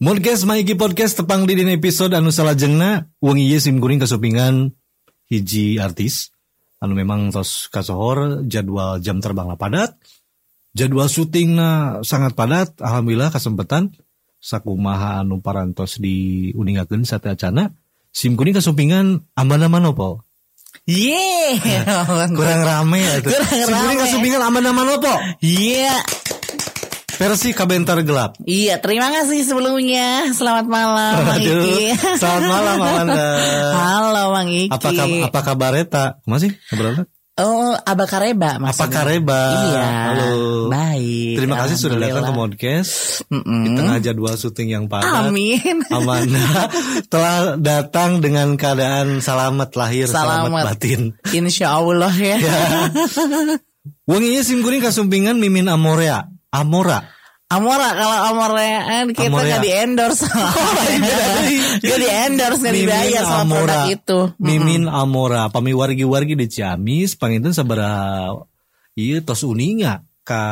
Podcast 0.00 0.48
Maiki 0.48 0.80
Podcast 0.80 1.12
tepang 1.20 1.44
di 1.44 1.52
episode 1.60 2.16
anu 2.16 2.32
salajengna 2.32 3.12
wong 3.20 3.36
ieu 3.36 3.60
sim 3.60 3.76
kuring 3.76 4.00
kasupingan 4.00 4.72
hiji 5.28 5.76
artis 5.76 6.32
anu 6.80 6.96
memang 6.96 7.28
tos 7.28 7.68
kasohor 7.68 8.40
jadwal 8.48 8.96
jam 9.04 9.20
terbang 9.20 9.52
padat 9.60 10.00
jadwal 10.72 11.04
syutingna 11.04 12.00
sangat 12.00 12.32
padat 12.32 12.80
alhamdulillah 12.80 13.28
kesempatan 13.28 13.92
sakumaha 14.40 15.20
anu 15.20 15.44
parantos 15.44 16.00
di 16.00 16.48
uningakeun 16.56 17.04
sate 17.04 17.28
acana 17.28 17.76
sim 18.08 18.40
kuring 18.40 18.56
kasupingan 18.56 19.28
aman-aman 19.36 19.92
opo 19.92 20.24
Yeah. 20.88 21.60
kurang 22.40 22.62
rame 22.64 23.04
ya 23.04 23.20
Kurang 23.20 23.68
rame. 23.68 24.00
kasupingan 24.00 24.48
aman-aman 24.48 24.96
opo 24.96 25.12
Iya. 25.44 25.92
Versi 27.20 27.52
kabentar 27.52 28.00
gelap 28.00 28.40
Iya, 28.40 28.80
terima 28.80 29.12
kasih 29.12 29.44
sebelumnya. 29.44 30.32
Selamat 30.32 30.64
malam, 30.64 31.20
Aduh, 31.20 31.60
Iki. 31.60 32.16
selamat 32.16 32.44
malam 32.48 32.76
Amanda. 32.80 33.28
Halo, 33.76 34.24
Bang 34.32 34.48
Iki. 34.48 34.72
Apa 34.72 34.88
kab- 34.90 35.24
apa 35.28 35.40
kabar 35.44 35.72
eta? 35.76 36.04
Masih 36.24 36.56
kabar 36.66 37.04
Oh, 37.40 37.72
Aba 37.72 38.04
Kareba 38.04 38.60
Apa 38.60 38.68
maksudnya. 38.68 38.92
kareba? 38.92 39.40
Iya. 39.64 39.84
Halo. 40.12 40.32
Baik. 40.68 41.34
Terima 41.40 41.56
kasih 41.56 41.76
sudah 41.78 41.96
datang 41.96 42.04
ke 42.04 42.16
Alhamdulillah. 42.28 42.44
podcast 42.52 42.92
Mm-mm. 43.32 43.60
di 43.64 43.68
tengah 43.72 43.96
jadwal 43.98 44.34
syuting 44.36 44.68
yang 44.68 44.84
padat. 44.92 45.08
Amin. 45.32 45.76
Amanda 45.88 46.68
telah 47.12 47.56
datang 47.56 48.20
dengan 48.20 48.60
keadaan 48.60 49.24
selamat 49.24 49.72
lahir, 49.72 50.04
selamat, 50.04 50.52
Selamat. 50.52 50.64
batin. 50.68 51.00
Insya 51.32 51.80
Allah 51.80 52.12
ya. 52.12 52.36
Wong 54.10 54.20
ieu 54.20 54.42
sim 54.44 54.60
kasumpingan 54.60 55.40
Mimin 55.40 55.72
Amorea. 55.72 56.28
Amora. 56.50 56.98
Amora 57.50 57.98
kalau 57.98 58.18
Amorean 58.30 59.10
kita 59.10 59.26
Amorea. 59.26 59.46
nggak 59.58 59.62
di 59.66 59.72
endorse. 59.74 60.22
Gak 61.82 61.98
di 61.98 62.08
endorse, 62.10 62.62
nggak 62.62 62.74
Mimin 62.78 62.86
dibayar 62.86 63.22
sama 63.26 63.54
produk 63.58 63.82
itu. 63.90 64.20
Mimin 64.38 64.84
Amora. 64.86 65.50
Pami 65.50 65.74
wargi-wargi 65.74 66.38
di 66.38 66.46
Ciamis, 66.46 67.18
panginten 67.18 67.50
sabaraha 67.50 68.46
ieu 68.94 69.18
tos 69.26 69.42
uninga 69.42 70.06
ka 70.22 70.42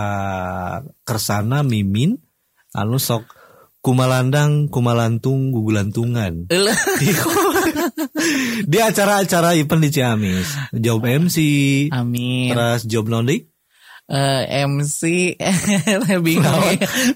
kersana 1.06 1.62
Mimin 1.62 2.18
anu 2.74 2.98
sok 2.98 3.30
kumalandang 3.78 4.66
kumalantung 4.66 5.54
gugulantungan. 5.54 6.46
Di 8.68 8.78
acara-acara 8.82 9.54
event 9.54 9.80
di 9.86 9.90
Ciamis. 9.94 10.74
Job 10.74 11.06
MC, 11.06 11.36
Amin. 11.94 12.50
terus 12.50 12.84
job 12.90 13.06
nondi. 13.06 13.46
Eh, 14.08 14.64
MC 14.64 15.36
bingung 16.24 16.64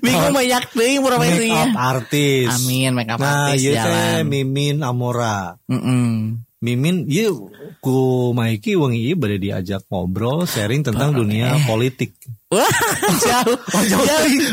bingung 0.04 0.32
banyak 0.36 0.64
deh 0.76 1.00
Make 1.00 1.00
up 1.00 1.08
profesinya 1.08 1.64
artis. 1.96 2.52
Amin 2.52 2.92
make 2.92 3.08
up 3.08 3.16
Nah, 3.16 3.48
artis 3.48 3.64
ieu 3.64 3.72
teh 3.72 3.80
jalan 3.80 4.28
Mimin 4.28 4.84
Amora. 4.84 5.56
Mm-mm. 5.72 6.44
Mimin, 6.62 7.10
iya 7.10 7.26
ku 7.82 8.30
Maiki 8.30 8.78
wong 8.78 8.94
ieu 8.94 9.18
bade 9.18 9.36
diajak 9.36 9.82
ngobrol 9.90 10.46
sharing 10.46 10.86
tentang 10.86 11.10
dunia 11.10 11.58
politik. 11.66 12.14
Wah 12.48 12.62
jauh, 13.26 13.58
jauh. 13.90 14.06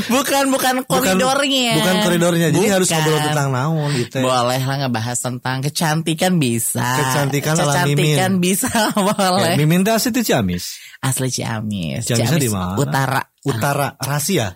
bukan 0.09 0.49
bukan 0.49 0.75
koridornya 0.87 1.77
Bukan 1.77 1.95
koridornya. 2.02 2.47
Jadi 2.49 2.65
harus 2.65 2.89
Bukan. 2.89 2.97
ngobrol 2.97 3.19
tentang 3.30 3.47
naon 3.53 3.89
gitu. 3.93 4.17
boleh 4.23 4.57
lah 4.57 4.77
ngebahas 4.81 5.17
tentang 5.19 5.61
kecantikan 5.61 6.41
bisa 6.41 6.81
Kecantikan 6.81 7.53
ala 7.53 7.63
kecantikan 7.85 8.31
Mimin. 8.33 8.41
bisa 8.41 8.71
Ya, 8.73 8.89
boleh 9.13 9.53
Mimin 9.59 9.85
teh 9.85 9.93
asli 9.93 10.09
Ciamis. 10.15 10.80
asli 10.99 11.30
Ciamis 11.30 12.09
Ciamisnya 12.09 12.39
di 12.41 12.49
mana? 12.49 12.73
utara 12.73 13.21
Utara 13.39 13.95
Rahasia. 13.95 14.52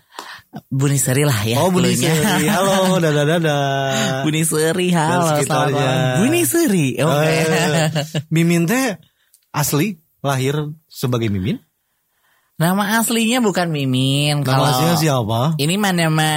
Buni 0.69 1.01
Seri 1.01 1.25
lah 1.25 1.39
ya 1.49 1.65
oh, 1.65 1.73
Buni. 1.73 1.97
Seri. 1.97 2.45
Halo, 2.45 3.01
dadah 3.01 3.25
dadah. 3.25 4.21
Buni 4.21 4.45
Seri 4.45 4.93
halo 4.93 5.25
selamat 5.25 5.37
sekitarnya. 5.41 5.73
malam 5.73 6.17
Buni 6.21 6.41
Seri 6.45 6.87
oke 7.01 7.25
Eh, 7.25 7.89
Mimin 8.29 8.69
teh 8.69 8.93
asli 9.49 9.97
lahir 10.21 10.55
sebagai 10.85 11.33
Mimin. 11.33 11.57
Nama 12.53 13.01
aslinya 13.01 13.41
bukan 13.41 13.67
Mimin 13.67 14.39
Nama 14.39 14.45
kalau 14.45 14.65
aslinya 14.69 14.95
siapa? 14.95 15.41
Ini 15.57 15.73
mah 15.75 15.91
nama 15.91 16.29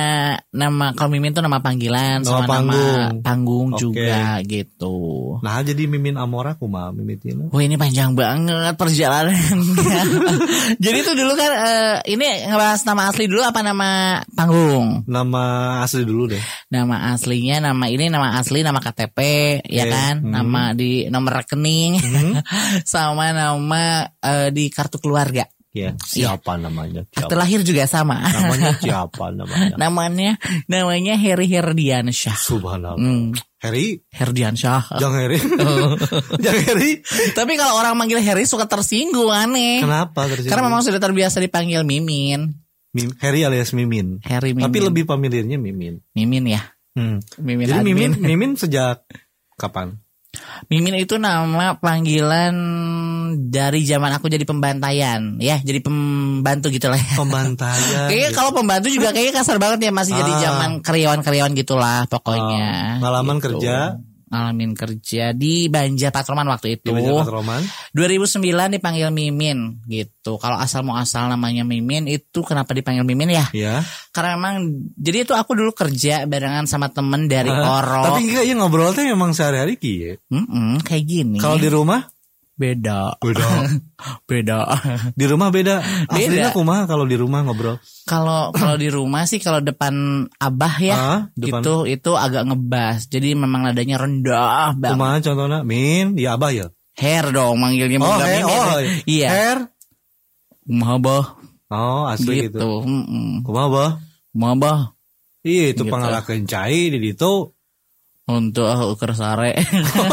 nama 0.49 0.87
kalau 0.97 1.12
Mimin 1.12 1.31
tuh 1.31 1.44
nama 1.44 1.60
panggilan 1.60 2.25
Nama 2.25 2.27
sama 2.27 2.49
panggung. 2.49 2.97
nama 2.97 3.21
panggung 3.21 3.69
Oke. 3.72 3.81
juga 3.84 4.41
gitu. 4.43 4.97
Nah, 5.44 5.60
jadi 5.60 5.84
Mimin 5.84 6.16
Amora 6.16 6.56
kumaha 6.56 6.91
mimitina? 6.91 7.53
Wah 7.53 7.60
ini 7.60 7.77
panjang 7.77 8.16
banget 8.16 8.75
perjalanannya. 8.75 9.44
Jadi 10.84 10.99
tuh 11.04 11.15
dulu 11.15 11.32
kan 11.37 11.50
eh, 11.53 11.97
ini 12.10 12.27
ngebahas 12.48 12.81
nama 12.83 13.12
asli 13.12 13.28
dulu 13.28 13.44
apa 13.44 13.60
nama 13.60 14.19
panggung? 14.33 15.04
Nama 15.06 15.44
asli 15.84 16.03
dulu 16.03 16.33
deh. 16.33 16.43
Nama 16.72 17.12
aslinya 17.15 17.60
nama 17.60 17.87
ini 17.87 18.09
nama 18.09 18.41
asli 18.41 18.65
nama 18.65 18.81
KTP 18.81 19.19
ya 19.69 19.84
Oke. 19.87 19.93
kan? 19.93 20.15
Hmm. 20.25 20.33
Nama 20.33 20.62
di 20.72 21.06
nomor 21.06 21.44
rekening 21.44 22.00
sama 22.88 23.31
nama 23.31 24.09
eh, 24.19 24.48
di 24.50 24.72
kartu 24.72 24.98
keluarga. 24.98 25.44
Ya, 25.76 25.92
siapa 26.00 26.56
namanya? 26.56 27.04
Siapa? 27.12 27.28
Akte 27.28 27.37
lahir 27.37 27.60
juga 27.60 27.84
sama. 27.84 28.25
Namanya 28.25 28.81
siapa 28.81 29.28
namanya? 29.28 29.76
namanya 29.84 30.31
namanya 30.72 31.20
Heri 31.20 31.53
Herdiansyah. 31.53 32.32
Subhanallah. 32.32 32.97
Hmm, 32.97 33.37
Harry, 33.60 34.00
Herdiansyah. 34.09 34.97
Jang 34.97 35.12
Harry. 35.12 35.36
Jang 36.44 36.59
Harry. 36.65 37.04
Tapi 37.36 37.53
kalau 37.60 37.76
orang 37.76 37.92
manggil 37.92 38.25
Harry 38.25 38.48
suka 38.48 38.65
tersinggung 38.65 39.28
aneh. 39.28 39.84
Kenapa 39.84 40.25
tersinggung? 40.25 40.48
Karena 40.56 40.65
memang 40.65 40.81
sudah 40.81 40.97
terbiasa 40.97 41.44
dipanggil 41.44 41.84
Mimin. 41.84 42.56
Mim- 42.97 43.12
Harry 43.20 43.44
alias 43.44 43.76
Mimin. 43.76 44.25
Harry 44.25 44.56
Mimin. 44.56 44.72
Tapi 44.72 44.78
lebih 44.81 45.04
familiarnya 45.04 45.60
Mimin. 45.60 46.00
Mimin 46.16 46.56
ya. 46.56 46.65
Hmm. 46.97 47.20
Mimin 47.36 47.69
Jadi 47.69 47.84
admin. 47.84 47.92
Mimin 47.92 48.12
Mimin 48.32 48.53
sejak 48.56 49.04
kapan? 49.60 50.00
Mimin 50.67 50.97
itu 50.97 51.17
nama 51.17 51.77
panggilan 51.77 52.55
dari 53.47 53.83
zaman 53.83 54.11
aku 54.11 54.27
jadi 54.27 54.43
pembantaian, 54.43 55.37
ya, 55.37 55.59
jadi 55.59 55.79
pembantu 55.81 56.69
gitu 56.69 56.89
lah. 56.89 56.97
ya. 56.97 57.15
Pembantaian. 57.15 58.07
Kayaknya 58.11 58.31
kalau 58.33 58.51
pembantu 58.51 58.89
juga 58.89 59.11
kayaknya 59.11 59.34
kasar 59.37 59.57
banget 59.57 59.79
ya 59.84 59.93
masih 59.93 60.15
jadi 60.15 60.33
Ah. 60.33 60.41
zaman 60.43 60.71
karyawan-karyawan 60.81 61.53
gitulah 61.55 62.07
pokoknya. 62.07 62.99
Oh, 62.99 63.03
ngalaman 63.03 63.37
Gitu. 63.37 63.45
kerja 63.59 64.01
Ngalamin 64.26 64.75
kerja 64.75 65.31
di 65.31 65.70
Banjar 65.70 66.10
Patroman 66.10 66.50
waktu 66.50 66.82
itu. 66.82 66.91
di 66.91 66.98
Banjar 66.98 67.31
Roman. 67.31 67.62
2009 67.94 68.75
dipanggil 68.75 69.09
Mimin 69.14 69.87
gitu. 69.87 70.34
Kalau 70.42 70.59
asal 70.59 70.82
mau 70.82 70.98
asal 70.98 71.31
namanya 71.31 71.62
Mimin 71.62 72.10
itu 72.10 72.42
kenapa 72.42 72.75
dipanggil 72.75 73.06
Mimin 73.06 73.31
ya? 73.31 73.47
Ya. 73.54 73.75
Karena 74.10 74.34
memang 74.34 74.66
jadi 74.98 75.22
itu 75.22 75.32
aku 75.36 75.54
dulu 75.54 75.70
kerja 75.70 76.26
barengan 76.26 76.66
sama 76.66 76.91
temen 76.91 77.31
dari 77.31 77.54
Oro. 77.54 78.03
Tapi 78.03 78.26
enggak 78.26 78.44
ya 78.50 78.54
ngobrol 78.59 78.91
teh 78.98 79.06
memang 79.06 79.31
sehari-hari 79.31 79.78
ki 79.78 79.92
ya. 79.94 80.12
Kayak 80.82 81.04
gini. 81.06 81.38
Kalau 81.38 81.62
di 81.62 81.70
rumah 81.70 82.03
beda. 82.56 83.15
beda. 83.17 83.49
beda. 84.31 84.59
di 85.12 85.25
rumah 85.25 85.49
beda. 85.49 85.78
Aslinya 86.06 86.49
Beda. 86.49 86.56
kumaha 86.56 86.83
kalau 86.84 87.05
di 87.05 87.15
rumah 87.15 87.41
ngobrol? 87.41 87.77
Kalau 88.03 88.50
kalau 88.50 88.75
di 88.75 88.89
rumah 88.89 89.25
sih 89.25 89.37
kalau 89.37 89.61
depan 89.61 89.93
abah 90.34 90.75
ya 90.78 90.95
Ah, 90.95 91.21
depan- 91.33 91.61
gitu 91.61 91.84
itu 91.84 92.11
agak 92.12 92.45
ngebas. 92.45 93.06
Jadi 93.06 93.33
memang 93.33 93.62
nadanya 93.62 93.97
rendah 93.99 94.72
banget. 94.75 94.97
Kumaha 94.97 95.16
contohnya? 95.21 95.61
Min, 95.62 96.16
ya 96.16 96.34
abah 96.34 96.50
ya. 96.50 96.66
Hair 96.97 97.28
dong 97.31 97.56
manggilnya 97.56 97.99
Oh, 97.99 98.16
hair, 98.16 98.41
Mimin. 98.41 98.49
oh, 98.49 98.78
Iya. 99.06 99.28
hair. 99.28 99.59
Kumaha 100.62 100.97
bah 100.99 101.25
Oh, 101.66 102.06
asli 102.06 102.47
gitu. 102.47 102.56
gitu. 102.56 102.71
Mm-mm. 102.83 103.43
Kumaha 103.43 103.69
bah? 103.69 103.91
Kumaha 104.31 104.55
bah 104.56 104.81
Iya, 105.43 105.71
itu 105.71 105.87
Gitu. 105.87 105.93
pangalakeun 105.93 106.43
cai 106.43 106.91
di 106.91 106.99
ditu. 106.99 107.55
Untuk 108.26 108.66
ah, 108.66 108.82
ukur 108.84 109.10
sare. 109.12 109.54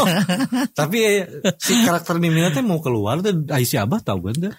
Tapi 0.78 0.98
eh, 1.02 1.24
si 1.56 1.74
karakter 1.80 2.16
Mimina 2.16 2.48
teh 2.48 2.62
mau 2.62 2.78
keluar 2.78 3.18
tuh 3.18 3.44
Aisyah 3.44 3.84
Abah 3.84 4.00
tahu 4.00 4.30
kan? 4.30 4.54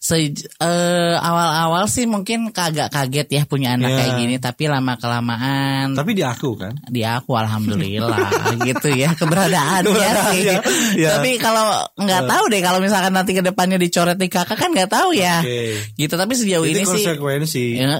Se- 0.00 0.32
eh, 0.32 1.14
awal-awal 1.14 1.84
sih 1.84 2.08
mungkin 2.08 2.48
kagak 2.50 2.88
kaget 2.88 3.28
ya 3.30 3.42
punya 3.44 3.76
anak 3.76 3.92
Iya. 3.92 3.98
kayak 4.00 4.12
gini 4.16 4.34
tapi 4.40 4.64
lama 4.64 4.96
kelamaan 4.96 5.92
Tapi 5.92 6.16
di 6.16 6.24
aku 6.24 6.56
kan. 6.56 6.72
di 6.88 7.04
aku 7.04 7.36
alhamdulillah 7.36 8.16
gitu 8.64 8.88
ya 8.90 9.12
keberadaannya 9.12 9.92
sih. 9.92 9.92
Keberadaannya, 9.92 10.56
iya. 10.96 11.08
Tapi 11.14 11.36
kalau 11.36 11.68
nggak 12.00 12.22
tahu 12.24 12.44
deh 12.48 12.60
kalau 12.64 12.80
misalkan 12.80 13.12
nanti 13.12 13.36
ke 13.36 13.44
depannya 13.44 13.76
dicoret 13.76 14.16
di 14.16 14.32
kakak 14.32 14.56
kan 14.56 14.72
nggak 14.72 14.88
tahu 14.88 15.12
ya. 15.12 15.44
Oke. 15.44 15.84
Gitu 15.92 16.14
tapi 16.16 16.32
sejauh 16.32 16.64
Itu 16.64 16.72
ini 16.72 16.82
sih 16.88 17.04
konsekuensi. 17.04 17.64
eh, 17.76 17.84
eh, 17.84 17.92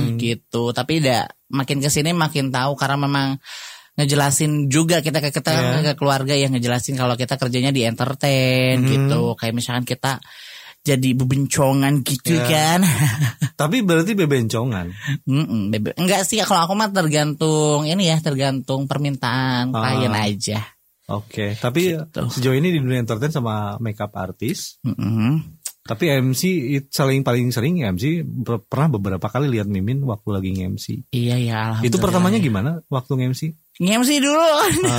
Hmm. 0.00 0.16
gitu. 0.16 0.72
Tapi 0.72 1.04
tidak 1.04 1.28
makin 1.52 1.76
ke 1.78 1.92
sini 1.92 2.16
makin 2.16 2.48
tahu 2.48 2.72
karena 2.72 2.96
memang 2.96 3.36
ngejelasin 3.94 4.66
juga 4.66 4.98
kita 4.98 5.18
ke 5.18 5.30
kita 5.30 5.50
Iya. 5.50 5.80
ke 5.84 5.92
keluarga 5.94 6.32
yang 6.32 6.50
ngejelasin 6.50 6.94
kalau 6.94 7.14
kita 7.14 7.34
kerjanya 7.34 7.70
di 7.70 7.82
entertain 7.82 8.78
Hmm. 8.78 8.88
gitu. 8.88 9.22
Kayak 9.34 9.54
misalkan 9.54 9.84
kita 9.84 10.18
jadi 10.80 11.10
bebencongan 11.14 12.02
gitu 12.02 12.34
Iya. 12.34 12.44
kan. 12.44 12.80
Tapi 13.60 13.80
berarti 13.80 14.12
bebencongan. 14.12 14.86
Mm-mm, 15.24 15.70
bebe- 15.70 15.96
Enggak 15.96 16.22
sih 16.24 16.36
kalau 16.40 16.60
aku 16.62 16.74
mah 16.74 16.90
tergantung 16.90 17.82
ini 17.84 18.06
ya 18.06 18.18
tergantung 18.18 18.84
permintaan 18.84 19.70
Ah. 19.70 19.94
klien 19.94 20.12
aja. 20.12 20.60
Oke, 21.06 21.52
tapi 21.54 21.92
Gitu. 21.92 22.20
sejauh 22.30 22.56
ini 22.56 22.68
di 22.70 22.80
dunia 22.80 22.96
entertain 22.98 23.28
sama 23.28 23.76
makeup 23.78 24.08
artis, 24.14 24.80
Mm-mm. 24.80 25.60
Tapi 25.84 26.08
MC 26.08 26.42
saling 26.88 27.20
paling 27.20 27.52
sering 27.52 27.84
MC 27.84 28.24
pernah 28.64 28.88
beberapa 28.88 29.28
kali 29.28 29.52
lihat 29.52 29.68
Mimin 29.68 30.00
waktu 30.00 30.28
lagi 30.32 30.48
nge-MC. 30.50 31.12
Iya 31.12 31.36
ya 31.36 31.56
alhamdulillah. 31.76 31.84
Itu 31.84 31.96
pertamanya 32.00 32.38
gimana 32.40 32.70
waktu 32.88 33.20
nge-MC? 33.20 33.42
Ngemsi 33.74 34.22
dulu. 34.22 34.38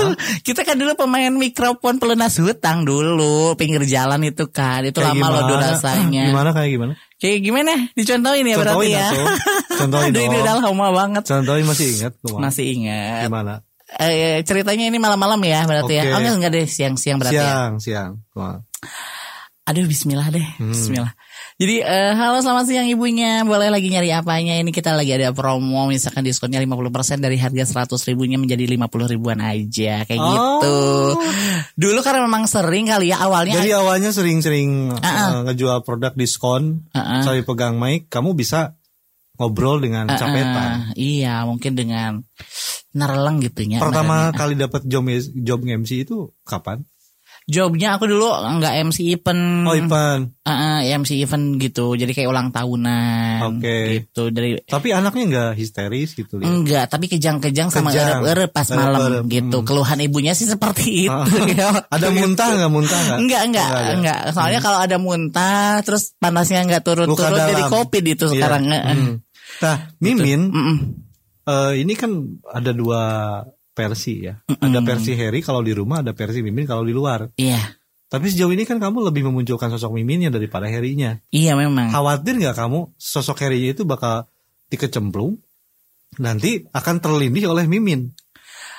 Kita 0.47 0.67
kan 0.67 0.75
dulu 0.75 0.99
pemain 0.99 1.31
mikrofon 1.31 1.95
pelunas 1.95 2.35
hutang 2.43 2.83
dulu, 2.83 3.55
pinggir 3.55 3.87
jalan 3.87 4.19
itu 4.27 4.51
kan. 4.51 4.83
Itu 4.83 4.99
Kayak 4.99 5.15
lama 5.15 5.27
loh 5.31 5.41
gimana? 5.47 5.65
rasanya. 5.71 6.23
Gimana 6.35 6.49
kayak 6.51 6.71
gimana? 6.75 6.93
Kayak 7.15 7.39
gimana? 7.39 7.73
Dicontohin 7.95 8.45
ya 8.51 8.55
berarti 8.59 8.87
ya. 8.91 9.07
Contohin 9.79 10.11
Aduh, 10.11 10.21
ini 10.27 10.35
dong. 10.35 10.43
udah 10.43 10.53
lama 10.59 10.87
banget. 10.91 11.23
Contohin 11.23 11.63
masih 11.63 11.87
ingat 11.95 12.13
Kumar? 12.19 12.39
Masih 12.51 12.65
ingat. 12.75 13.31
Gimana? 13.31 13.53
Eh, 13.95 14.43
ceritanya 14.43 14.91
ini 14.91 14.99
malam-malam 14.99 15.39
ya 15.45 15.63
berarti 15.63 15.93
ya. 15.95 16.03
Oke. 16.03 16.11
Oh 16.11 16.19
enggak, 16.19 16.35
enggak 16.35 16.51
deh 16.51 16.65
siang-siang 16.67 17.17
berarti 17.21 17.37
ya. 17.39 17.47
Siang, 17.47 17.73
siang. 17.79 18.11
Aduh 19.65 19.87
bismillah 19.87 20.27
deh. 20.35 20.43
Hmm. 20.59 20.75
Bismillah. 20.75 21.15
Jadi 21.55 21.79
eh, 21.79 22.11
halo 22.11 22.43
selamat 22.43 22.67
siang 22.67 22.83
ibunya. 22.83 23.47
Boleh 23.47 23.71
lagi 23.71 23.87
nyari 23.87 24.11
apanya? 24.11 24.59
Ini 24.59 24.75
kita 24.75 24.91
lagi 24.91 25.15
ada 25.15 25.31
promo 25.31 25.87
misalkan 25.87 26.27
diskonnya 26.27 26.59
50% 26.59 27.23
dari 27.23 27.39
harga 27.39 27.63
100 27.87 27.95
ribunya 28.11 28.35
menjadi 28.35 28.67
50 28.67 28.75
ribuan 29.15 29.39
aja 29.39 30.03
kayak 30.03 30.19
Oh. 30.19 30.35
gitu. 30.35 30.75
Dulu 31.79 31.99
karena 32.03 32.27
memang 32.27 32.43
sering 32.43 32.91
kali 32.91 33.15
ya 33.15 33.23
awalnya 33.23 33.55
Jadi 33.55 33.71
awalnya 33.71 34.11
sering-sering 34.11 34.99
Ah, 34.99 35.07
uh, 35.07 35.39
ngejual 35.47 35.79
produk 35.87 36.11
diskon, 36.11 36.91
Ah, 36.91 36.99
ah. 36.99 37.21
saya 37.23 37.39
pegang 37.39 37.79
mic, 37.79 38.11
kamu 38.11 38.35
bisa 38.35 38.75
ngobrol 39.39 39.79
dengan 39.79 40.11
Eh, 40.11 40.19
capetan. 40.19 40.91
eh, 40.91 41.23
iya, 41.23 41.47
mungkin 41.47 41.71
dengan 41.71 42.19
nereleng 42.91 43.39
gitu 43.39 43.63
ya. 43.63 43.79
Pertama 43.79 44.27
Nereleng. 44.27 44.35
kali 44.35 44.53
dapat 44.59 44.81
job 44.91 45.07
job 45.39 45.59
MC 45.63 46.03
itu 46.03 46.35
kapan? 46.43 46.83
Jobnya 47.45 47.93
aku 47.93 48.05
dulu 48.05 48.25
nggak 48.25 48.73
MC 48.83 49.13
event. 49.13 49.63
Oh, 49.63 49.73
Ipan. 49.73 50.33
Eh, 50.41 50.49
eh, 50.49 50.97
MC 50.97 51.17
event 51.17 51.57
gitu. 51.57 51.93
Jadi 51.93 52.11
kayak 52.11 52.25
ulang 52.25 52.49
tahunan. 52.49 53.37
Oke. 53.47 53.77
Gitu 54.01 54.29
dari 54.29 54.57
Tapi 54.59 54.87
anaknya 54.89 55.23
nggak 55.25 55.51
histeris 55.55 56.13
gitu 56.13 56.37
lihat. 56.37 56.49
Enggak, 56.49 56.85
tapi 56.89 57.05
kejang-kejang 57.05 57.69
sama 57.69 57.89
erep-erep 57.89 58.49
pas 58.49 58.65
malam 58.71 58.97
Erep-erep, 58.97 59.23
gitu. 59.29 59.57
hmm. 59.59 59.65
Keluhan 59.65 59.99
ibunya 60.01 60.33
sih 60.33 60.45
seperti 60.45 61.05
itu. 61.05 61.13
Ah. 61.13 61.25
ya. 61.45 61.69
Ada 61.95 62.07
muntah 62.09 62.47
nggak 62.49 62.71
muntah 62.71 62.99
nggak? 62.99 63.17
Enggak, 63.21 63.41
enggak, 63.45 63.67
Nggak 63.67 63.81
ada. 63.81 63.93
enggak. 63.93 64.19
Soalnya 64.33 64.59
kalau 64.59 64.79
ada 64.81 64.97
muntah 64.97 65.69
terus 65.81 66.03
panasnya 66.17 66.65
enggak 66.65 66.81
turun-turun 66.81 67.37
jadi 67.37 67.63
covid 67.69 68.03
itu 68.03 68.25
Iya. 68.25 68.33
sekarang. 68.33 68.63
eh. 68.67 68.81
Hmm. 68.89 69.15
Nah, 69.55 69.77
Mimin, 70.01 70.41
Mm-mm. 70.49 70.77
eh, 71.45 71.73
ini 71.79 71.93
kan 71.93 72.11
ada 72.43 72.73
dua 72.73 73.01
versi 73.75 74.23
ya. 74.23 74.39
Ada 74.47 74.79
versi 74.79 75.11
Harry 75.19 75.43
kalau 75.43 75.59
di 75.59 75.75
rumah, 75.75 75.99
ada 75.99 76.15
versi 76.15 76.39
Mimin 76.39 76.63
kalau 76.63 76.87
di 76.87 76.95
luar. 76.95 77.27
Iya. 77.35 77.59
Tapi 78.07 78.31
sejauh 78.31 78.53
ini 78.55 78.63
kan 78.63 78.79
kamu 78.79 79.11
lebih 79.11 79.27
memunculkan 79.27 79.67
sosok 79.75 79.99
Miminnya 79.99 80.31
daripada 80.31 80.71
Harry-nya. 80.71 81.19
Iya 81.35 81.59
memang. 81.59 81.91
Khawatir 81.91 82.39
nggak 82.39 82.55
kamu 82.55 82.95
sosok 82.95 83.43
Harry-nya 83.43 83.75
itu 83.75 83.83
bakal 83.83 84.23
dikecemplung 84.71 85.35
nanti 86.15 86.63
akan 86.71 87.03
terlindih 87.03 87.51
oleh 87.51 87.67
Mimin. 87.67 88.15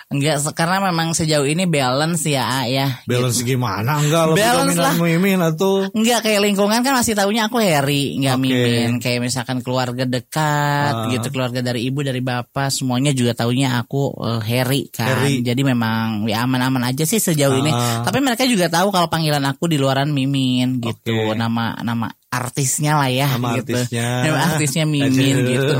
Enggak, 0.06 0.38
karena 0.54 0.78
memang 0.78 1.18
sejauh 1.18 1.42
ini 1.50 1.66
balance 1.66 2.30
ya, 2.30 2.46
A, 2.46 2.70
ya. 2.70 3.02
Balance 3.10 3.42
gimana? 3.42 3.98
Enggak 3.98 4.30
lebih 4.30 4.38
Balance 4.38 4.78
lah. 4.78 4.94
Mimin 5.02 5.42
atau 5.42 5.82
Enggak 5.90 6.22
kayak 6.22 6.46
lingkungan 6.46 6.78
kan 6.86 6.94
masih 6.94 7.18
taunya 7.18 7.50
aku 7.50 7.58
Harry, 7.58 8.14
enggak 8.14 8.38
Oke. 8.38 8.42
mimin. 8.46 9.02
Kayak 9.02 9.26
misalkan 9.26 9.66
keluarga 9.66 10.06
dekat 10.06 11.10
gitu, 11.10 11.34
keluarga 11.34 11.58
dari 11.58 11.90
ibu 11.90 12.06
dari 12.06 12.22
bapak 12.22 12.70
semuanya 12.70 13.10
juga 13.10 13.34
taunya 13.34 13.82
aku 13.82 14.14
eh, 14.22 14.40
Harry 14.46 14.86
kan. 14.94 15.10
Harry. 15.10 15.42
Jadi 15.42 15.66
memang 15.66 16.30
ya 16.30 16.46
aman-aman 16.46 16.86
aja 16.86 17.02
sih 17.02 17.18
sejauh 17.18 17.58
ini. 17.58 17.74
Ah. 17.74 18.06
Tapi 18.06 18.22
mereka 18.22 18.46
juga 18.46 18.70
tahu 18.70 18.94
kalau 18.94 19.10
panggilan 19.10 19.42
aku 19.42 19.66
di 19.66 19.74
luaran 19.74 20.14
Mimin 20.14 20.78
gitu. 20.78 21.34
Nama 21.34 21.82
nama 21.82 22.06
artisnya 22.36 22.92
lah 22.96 23.08
ya 23.08 23.28
Nama 23.34 23.60
gitu. 23.60 23.72
artisnya. 23.72 24.06
Nama 24.24 24.38
artisnya 24.52 24.84
Mimin 24.84 25.36
gitu. 25.44 25.72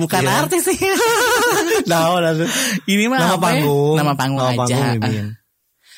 Bukan 0.00 0.22
Iya. 0.22 0.32
artis 0.42 0.62
sih. 0.66 0.78
Nah, 1.84 2.16
ini 2.86 3.04
mah 3.06 3.18
nama 3.20 3.36
apa 3.36 3.48
ya? 3.52 3.60
panggung. 3.60 3.94
Nama 3.98 4.12
panggung 4.16 4.40
Nama 4.40 4.52
aja. 4.56 4.76
panggung 4.78 5.00
Mimin. 5.02 5.26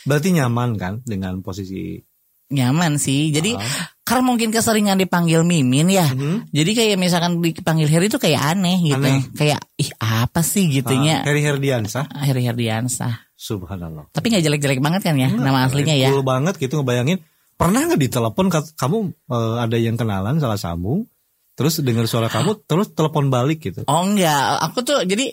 Berarti 0.03 0.29
nyaman 0.33 0.71
kan 0.77 0.93
dengan 1.03 1.41
posisi 1.41 1.99
Nyaman 2.47 2.95
sih. 2.95 3.35
Jadi 3.35 3.59
Ah. 3.59 3.91
karena 4.07 4.23
mungkin 4.23 4.55
keseringan 4.55 5.03
dipanggil 5.03 5.43
Mimin 5.43 5.91
ya. 5.91 6.07
Mhm. 6.07 6.55
Jadi 6.55 6.71
kayak 6.79 6.95
misalkan 6.95 7.43
dipanggil 7.43 7.91
Heri 7.91 8.07
itu 8.07 8.23
kayak 8.23 8.55
aneh 8.55 8.79
gitu. 8.87 9.03
Aneh. 9.03 9.27
Kayak 9.35 9.67
ih 9.75 9.91
apa 9.99 10.47
sih 10.47 10.71
gitunya. 10.71 11.23
Ah, 11.23 11.27
Harry 11.27 11.43
Herdiansah. 11.43 12.07
Heri 12.23 12.47
Herdiansah. 12.47 13.35
Subhanallah. 13.35 14.07
Tapi 14.15 14.31
nggak 14.31 14.47
jelek-jelek 14.47 14.79
banget 14.79 15.03
kan 15.03 15.19
ya 15.19 15.27
nama 15.29 15.67
aslinya 15.67 15.99
ya. 15.99 16.15
Cool 16.15 16.23
banget 16.23 16.55
gitu 16.57 16.79
ngebayangin. 16.79 17.19
Pernah 17.57 17.89
nggak 17.89 18.01
ditelepon 18.01 18.47
ka- 18.47 18.75
kamu 18.77 18.97
eh, 19.27 19.57
ada 19.59 19.77
yang 19.77 19.97
kenalan 19.97 20.37
salah 20.37 20.57
sambung, 20.57 21.09
terus 21.53 21.81
dengar 21.81 22.05
suara 22.05 22.29
kamu, 22.29 22.61
terus 22.71 22.93
telepon 22.93 23.29
balik 23.29 23.61
gitu. 23.63 23.83
Oh 23.85 24.05
enggak, 24.05 24.61
aku 24.63 24.81
tuh 24.81 25.03
jadi 25.03 25.33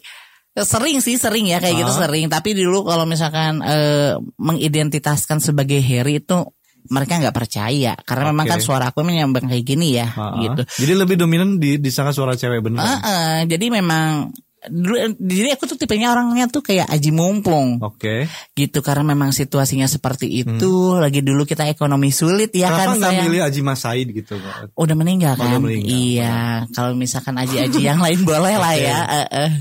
sering 0.56 1.02
sih 1.02 1.18
sering 1.18 1.50
ya 1.50 1.58
kayak 1.58 1.76
gitu 1.76 1.92
Ah. 1.92 2.00
sering. 2.06 2.26
Tapi 2.28 2.54
dulu 2.54 2.86
kalau 2.86 3.04
misalkan 3.04 3.60
eh, 3.60 4.16
mengidentitaskan 4.38 5.38
sebagai 5.38 5.82
Heri 5.82 6.18
itu 6.18 6.46
mereka 6.84 7.16
nggak 7.16 7.32
percaya 7.34 7.96
karena 7.98 8.30
memang 8.30 8.44
Oke. 8.44 8.52
kan 8.52 8.60
suara 8.60 8.86
aku 8.92 9.02
menyambang 9.02 9.48
kayak 9.48 9.64
gini 9.64 9.96
ya 9.96 10.08
Ah, 10.10 10.36
gitu. 10.38 10.62
Jadi 10.84 10.94
lebih 10.94 11.16
dominan 11.16 11.56
di 11.56 11.80
disangka 11.80 12.12
suara 12.12 12.36
cewek 12.36 12.60
bener. 12.60 12.84
Heeh, 12.84 13.48
jadi 13.48 13.72
memang 13.72 14.36
dulu 14.66 14.96
jadi 15.18 15.56
aku 15.56 15.64
tuh 15.66 15.76
tipenya 15.76 16.10
orangnya 16.10 16.46
tuh 16.46 16.60
kayak 16.60 16.88
aji 16.88 17.10
mumpung 17.10 17.80
Oke. 17.80 18.28
gitu 18.52 18.80
karena 18.80 19.04
memang 19.06 19.30
situasinya 19.30 19.84
seperti 19.86 20.26
itu 20.40 20.72
lagi 20.94 21.20
dulu 21.20 21.44
kita 21.44 21.66
ekonomi 21.66 22.10
sulit 22.10 22.52
ya 22.52 22.66
Hmm. 22.66 22.76
Kenapa 22.76 22.90
kan 22.90 22.98
nggak 23.14 23.26
milih 23.26 23.42
Aji 23.42 23.62
Mas 23.62 23.80
Said 23.80 24.08
gitu? 24.08 24.36
udah 24.74 24.96
meninggal 24.96 25.34
kan 25.36 25.58
meninggal. 25.58 25.90
iya 25.90 26.36
kalau 26.70 26.94
misalkan 26.94 27.36
aji-aji 27.36 27.80
yang 27.80 27.98
lain 27.98 28.24
boleh 28.30 28.56
lah 28.56 28.74
ya 28.74 29.00
eh, 29.04 29.28
eh. 29.42 29.52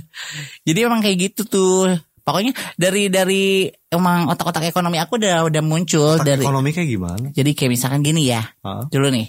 jadi 0.62 0.86
emang 0.86 1.00
kayak 1.00 1.18
gitu 1.28 1.42
tuh 1.44 1.90
pokoknya 2.20 2.54
dari 2.74 3.10
dari 3.10 3.44
emang 3.88 4.30
otak-otak 4.30 4.62
ekonomi 4.64 4.96
aku 4.96 5.18
udah 5.18 5.42
udah 5.42 5.62
muncul 5.62 6.14
Otak 6.14 6.26
dari 6.28 6.42
ekonomi 6.42 6.70
kayak 6.70 6.88
gimana? 6.88 7.26
jadi 7.30 7.50
kayak 7.50 7.70
misalkan 7.70 8.00
gini 8.00 8.30
ya 8.30 8.42
Ah. 8.62 8.86
dulu 8.86 9.10
nih 9.10 9.26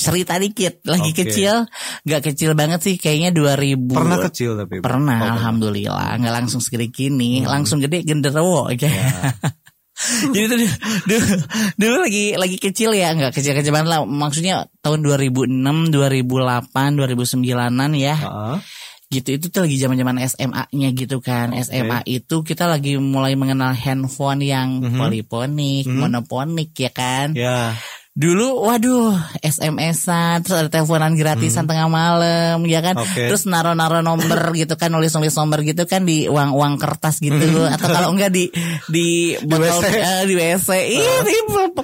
cerita 0.00 0.40
dikit 0.40 0.80
lagi 0.88 1.12
Oke. 1.12 1.28
kecil 1.28 1.68
nggak 2.08 2.22
kecil 2.32 2.56
banget 2.56 2.80
sih 2.80 2.96
kayaknya 2.96 3.36
2000 3.36 3.92
Pernah 3.92 4.18
kecil 4.24 4.50
tapi. 4.56 4.80
Pernah, 4.80 5.18
Oh, 5.20 5.30
alhamdulillah. 5.36 6.16
Nggak 6.16 6.34
langsung 6.40 6.64
segede 6.64 6.88
gini, 6.88 7.44
langsung 7.44 7.78
gede 7.84 8.00
genderuwo 8.02 8.72
aja. 8.72 8.88
Jadi 10.32 10.44
tuh 10.48 10.56
dulu, 10.56 10.74
dulu, 11.04 11.26
dulu 11.76 11.96
lagi 12.08 12.24
lagi 12.32 12.56
kecil 12.56 12.96
ya, 12.96 13.12
nggak 13.12 13.36
kecil-kecil 13.36 13.68
banget 13.68 13.88
lah. 13.92 14.00
Maksudnya 14.08 14.64
tahun 14.80 15.04
2006, 15.04 15.92
2008, 15.92 16.96
2009-an 16.96 17.92
ya. 18.00 18.16
Ah. 18.24 18.56
Gitu 19.10 19.36
itu 19.36 19.46
tuh 19.52 19.66
lagi 19.68 19.76
zaman-zaman 19.76 20.16
SMA-nya 20.24 20.88
gitu 20.96 21.20
kan. 21.20 21.52
SMA 21.52 22.00
itu 22.08 22.40
kita 22.40 22.64
lagi 22.64 22.96
mulai 22.96 23.36
mengenal 23.36 23.76
handphone 23.76 24.40
yang 24.40 24.80
poliponik, 24.96 25.84
monoponik 25.84 26.72
ya 26.78 26.90
kan. 26.94 27.36
Ya. 27.36 27.76
Dulu 28.10 28.66
waduh 28.66 29.14
SMS-an 29.38 30.42
terus 30.42 30.58
ada 30.58 30.68
teleponan 30.68 31.14
gratisan 31.14 31.64
tengah 31.64 31.86
malam 31.86 32.58
ya 32.66 32.82
kan. 32.82 32.98
Hmm. 32.98 33.06
Oke. 33.06 33.30
Terus 33.30 33.46
naro-naro 33.46 34.02
nomor 34.02 34.50
gitu 34.60 34.74
kan 34.74 34.90
nulis-nulis 34.90 35.30
nomor 35.38 35.62
gitu 35.62 35.86
kan 35.86 36.02
di 36.02 36.26
uang-uang 36.26 36.74
kertas 36.76 37.22
gitu 37.22 37.38
atau 37.70 37.86
kalau 37.86 38.10
enggak 38.10 38.34
di 38.34 38.50
di 38.90 39.38
botol 39.46 39.78
Hmm. 39.80 39.86
WC. 39.86 39.94
eh, 39.94 40.22
di 40.26 40.34
WC. 40.34 40.68
Ih, 40.90 41.18
di 41.22 41.32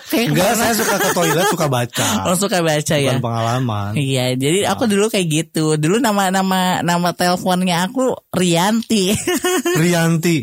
kayak 0.07 0.27
Enggak, 0.35 0.51
ke 0.51 0.53
mana. 0.53 0.61
saya 0.61 0.73
suka 0.75 0.95
ke 0.99 1.09
toilet 1.15 1.47
suka 1.51 1.67
baca. 1.71 2.07
Oh, 2.27 2.37
suka 2.37 2.59
baca 2.61 2.95
ya. 2.99 3.13
Bukan 3.15 3.23
pengalaman. 3.23 3.91
Iya, 3.95 4.25
jadi 4.35 4.59
aku 4.67 4.91
dulu 4.91 5.07
kayak 5.09 5.27
gitu. 5.31 5.79
Dulu 5.79 6.03
nama 6.03 6.29
nama 6.35 6.83
nama 6.83 7.09
teleponnya 7.15 7.87
aku 7.87 8.15
Rianti. 8.35 9.15
Rianti. 9.83 10.37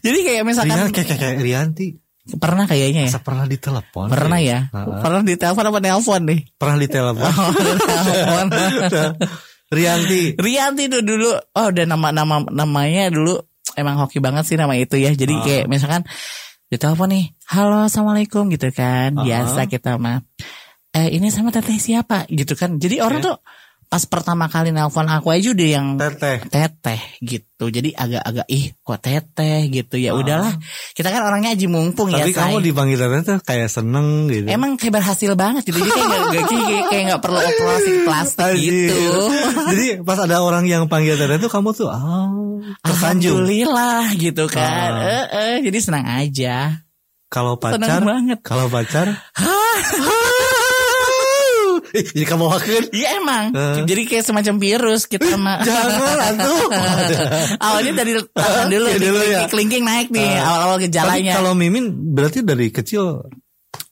jadi 0.00 0.18
kayak 0.24 0.42
misalkan 0.48 0.88
Rianti 0.88 0.92
kayak, 0.96 1.08
kayak, 1.12 1.20
kayak 1.20 1.38
Rianti. 1.44 1.88
Pernah 2.26 2.66
kayaknya 2.66 3.06
ya. 3.06 3.10
Masa 3.14 3.22
pernah 3.22 3.46
ditelepon? 3.46 4.10
Pernah 4.10 4.40
ya. 4.42 4.58
Ah. 4.74 4.98
Pernah 4.98 5.22
ditelepon 5.22 5.64
apa 5.70 5.78
nelpon 5.78 6.22
nih? 6.26 6.40
Pernah 6.58 6.76
ditelepon. 6.82 7.32
Oh, 7.38 7.52
telepon. 7.54 8.46
Rianti. 9.66 10.38
Rianti 10.38 10.84
tuh 10.86 11.02
dulu 11.02 11.30
oh 11.34 11.66
udah 11.70 11.84
nama 11.86 12.14
nama 12.14 12.42
namanya 12.50 13.10
dulu 13.10 13.34
emang 13.74 13.98
hoki 13.98 14.22
banget 14.22 14.46
sih 14.46 14.54
nama 14.54 14.74
itu 14.78 14.94
ya 14.94 15.10
jadi 15.10 15.34
Ah. 15.34 15.42
kayak 15.42 15.64
misalkan 15.66 16.02
ditelepon 16.66 17.10
nih 17.10 17.24
halo 17.50 17.86
assalamualaikum 17.86 18.46
gitu 18.50 18.70
kan 18.70 19.14
Ah. 19.18 19.26
biasa 19.26 19.66
kita 19.66 19.98
mah 19.98 20.22
eh 20.94 21.10
ini 21.12 21.34
sama 21.34 21.50
teteh 21.50 21.78
siapa 21.78 22.30
gitu 22.30 22.54
kan 22.54 22.78
jadi 22.78 23.02
orang 23.02 23.18
tuh 23.20 23.36
pas 23.86 24.02
pertama 24.02 24.50
kali 24.50 24.74
nelpon 24.74 25.06
aku 25.06 25.30
aja 25.30 25.54
udah 25.54 25.68
yang 25.70 25.86
Teteh. 25.94 26.42
teteh 26.50 27.00
gitu 27.22 27.70
jadi 27.70 27.94
agak-agak 27.94 28.46
ih 28.50 28.74
kok 28.82 28.98
teteh 28.98 29.70
gitu 29.70 29.94
ya 29.96 30.10
udahlah 30.12 30.58
kita 30.92 31.08
kan 31.08 31.22
orangnya 31.22 31.54
aji 31.54 31.70
mumpung 31.70 32.10
Ah. 32.10 32.26
Tapi 32.26 32.32
ya 32.34 32.38
kamu 32.42 32.58
say. 32.58 32.64
dipanggil 32.66 32.98
teteh 32.98 33.20
tuh 33.22 33.38
kayak 33.42 33.68
seneng 33.70 34.26
gitu. 34.26 34.46
Emang 34.50 34.74
kayak 34.74 34.98
berhasil 34.98 35.30
banget 35.34 35.62
gitu 35.70 35.78
Jadi 35.78 35.90
kayak 35.90 36.06
gak, 36.10 36.44
kayak, 36.50 36.84
kayak 36.90 37.02
gak 37.14 37.20
perlu 37.22 37.38
operasi 37.38 37.90
plastik 38.02 38.54
gitu 38.58 39.02
Jadi 39.70 39.86
pas 40.02 40.18
ada 40.18 40.36
orang 40.42 40.64
yang 40.66 40.90
panggil 40.90 41.14
teteh 41.14 41.38
tuh 41.38 41.50
kamu 41.50 41.70
tuh 41.72 41.88
oh, 41.90 42.58
tersanjung. 42.82 43.42
Alhamdulillah 43.42 44.04
gitu 44.18 44.44
kan. 44.50 44.90
Ah. 44.96 45.06
Eh, 45.06 45.24
eh, 45.30 45.56
jadi 45.66 45.78
senang 45.78 46.06
aja. 46.06 46.82
Kalau 47.26 47.58
pacar, 47.58 48.06
banget. 48.06 48.38
kalau 48.46 48.70
pacar, 48.70 49.18
Jadi 52.12 52.24
kamu 52.24 52.44
wakil. 52.46 52.82
Iya 52.90 53.08
emang. 53.18 53.44
Eh. 53.50 53.84
Jadi 53.84 54.02
kayak 54.04 54.24
semacam 54.24 54.54
virus 54.56 55.04
kita 55.04 55.34
mah. 55.34 55.60
Jangan 55.60 56.32
tuh. 56.36 56.66
Awalnya 57.66 57.92
dari 57.94 58.12
tangan 58.30 58.66
dulu, 58.68 58.86
Iya 58.86 58.98
dulu 59.00 59.20
ya. 59.22 59.40
kelingking 59.48 59.82
naik 59.82 60.08
nih 60.10 60.36
awal-awal 60.36 60.76
Tapi 60.76 60.84
gejalanya. 60.88 61.32
kalau 61.34 61.52
Mimin 61.52 61.86
berarti 62.12 62.40
dari 62.40 62.68
kecil 62.68 63.24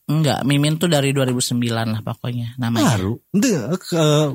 Enggak, 0.05 0.45
Mimin 0.45 0.77
tuh 0.77 0.85
dari 0.85 1.11
2009 1.11 1.65
lah 1.65 1.99
pokoknya 1.99 2.57
namanya. 2.57 2.93
baru. 2.93 3.17
Eh, 3.33 3.65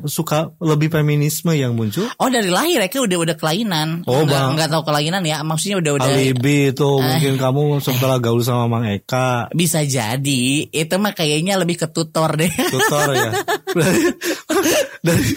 suka 0.03 0.49
lebih 0.57 0.89
feminisme 0.89 1.53
yang 1.53 1.73
muncul. 1.73 2.09
Oh 2.15 2.25
dari 2.25 2.49
lahir 2.49 2.79
ya 2.79 2.89
kayak 2.89 3.05
udah 3.05 3.17
udah 3.21 3.35
kelainan. 3.35 4.01
Oh, 4.03 4.25
enggak, 4.25 4.33
Bang. 4.33 4.49
enggak 4.53 4.69
tahu 4.71 4.83
kelainan 4.83 5.21
ya. 5.21 5.37
Maksudnya 5.39 5.77
udah 5.77 5.91
udah 5.95 6.09
Alibi 6.09 6.73
itu 6.73 6.89
Eh. 6.89 6.97
mungkin 6.99 7.33
kamu 7.35 7.61
setelah 7.79 8.17
gaul 8.17 8.41
sama 8.41 8.65
Mang 8.67 8.83
Eka 8.83 9.53
bisa 9.53 9.81
jadi. 9.81 10.41
Itu 10.65 10.97
mah 10.97 11.13
kayaknya 11.13 11.53
lebih 11.55 11.77
ke 11.77 11.87
tutor 11.87 12.33
deh. 12.33 12.49
tutor 12.49 13.07
ya. 13.11 13.29
Dari 14.99 15.29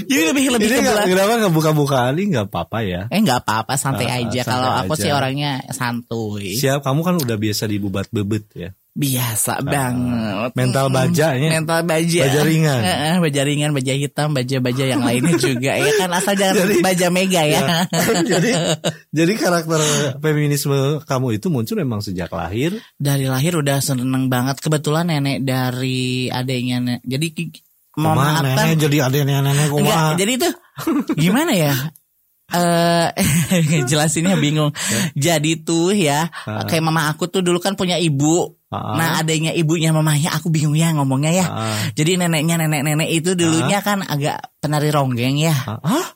Jadi 0.00 0.22
lebih 0.26 0.44
lebih 0.52 0.68
ini 0.68 0.78
bela- 0.80 1.06
kenapa 1.06 1.32
nggak 1.38 1.52
buka-buka 1.52 2.00
ini 2.10 2.30
nggak 2.32 2.46
apa-apa 2.48 2.78
ya. 2.80 3.02
Eh 3.08 3.18
nggak 3.18 3.40
apa-apa 3.40 3.74
santai 3.74 4.06
Ah, 4.08 4.18
aja. 4.20 4.42
Kalau 4.42 4.70
aku 4.76 4.94
aja. 4.94 5.02
sih 5.02 5.10
orangnya 5.10 5.62
santuy. 5.70 6.54
Siap, 6.54 6.82
kamu 6.82 7.00
kan 7.00 7.14
udah 7.16 7.36
biasa 7.36 7.66
dibubat 7.66 8.06
bebet 8.08 8.44
ya. 8.52 8.70
Biasa 8.98 9.62
banget. 9.62 10.50
Mental 10.58 10.90
Mm-mm. 10.90 10.98
bajanya. 10.98 11.48
Mental 11.54 11.86
baja. 11.86 12.22
Baja 12.26 12.42
ringan. 12.42 12.80
Eh, 12.82 13.16
baja 13.22 13.42
ringan, 13.46 13.70
baja 13.70 13.92
hitam, 13.94 14.34
baja-baja 14.34 14.84
yang 14.84 15.06
lainnya 15.06 15.38
juga. 15.46 15.78
Ya 15.78 15.92
kan 15.94 16.10
asal 16.10 16.34
jangan 16.34 16.66
Jadi- 16.66 16.82
baja 16.82 17.06
mega 17.06 17.42
ya. 17.46 17.86
jadi 18.34 18.50
jadi 19.22 19.32
karakter 19.38 19.80
feminisme 20.18 20.74
kamu 21.06 21.38
itu 21.38 21.46
muncul 21.46 21.78
memang 21.78 22.02
sejak 22.02 22.26
lahir. 22.28 22.74
Dari 22.98 23.30
lahir 23.30 23.54
udah 23.54 23.78
seneng 23.78 24.26
banget. 24.26 24.58
Kebetulan 24.58 25.06
nenek 25.06 25.46
dari 25.46 26.26
adiknya 26.26 26.82
nek. 26.82 27.00
Jadi 27.06 27.54
mohon 27.94 28.18
maaf 28.18 28.42
kan. 28.42 28.66
nenek 28.66 28.82
jadi 28.82 28.96
ada 29.06 29.16
nenek 29.22 29.46
Enggak, 29.46 29.70
kumaha. 29.70 30.14
jadi 30.18 30.32
itu 30.34 30.48
gimana 31.14 31.54
ya? 31.54 31.70
Eh 32.48 33.08
jelasinnya 33.90 34.36
bingung. 34.36 34.72
Jadi 35.12 35.60
tuh 35.60 35.92
ya, 35.92 36.32
kayak 36.44 36.80
mama 36.80 37.12
aku 37.12 37.28
tuh 37.28 37.44
dulu 37.44 37.60
kan 37.60 37.76
punya 37.76 38.00
ibu. 38.00 38.56
Ah. 38.68 38.92
Nah, 39.00 39.08
adanya 39.24 39.48
ibunya 39.52 39.96
mamanya 39.96 40.36
aku 40.36 40.52
bingung 40.52 40.76
ya 40.76 40.92
ngomongnya 40.92 41.32
ya. 41.32 41.46
Jadi 41.92 42.20
neneknya 42.20 42.60
nenek-nenek 42.60 43.08
itu 43.08 43.32
dulunya 43.32 43.80
kan 43.80 44.04
agak 44.04 44.52
penari 44.60 44.92
ronggeng 44.92 45.40
ya. 45.40 45.56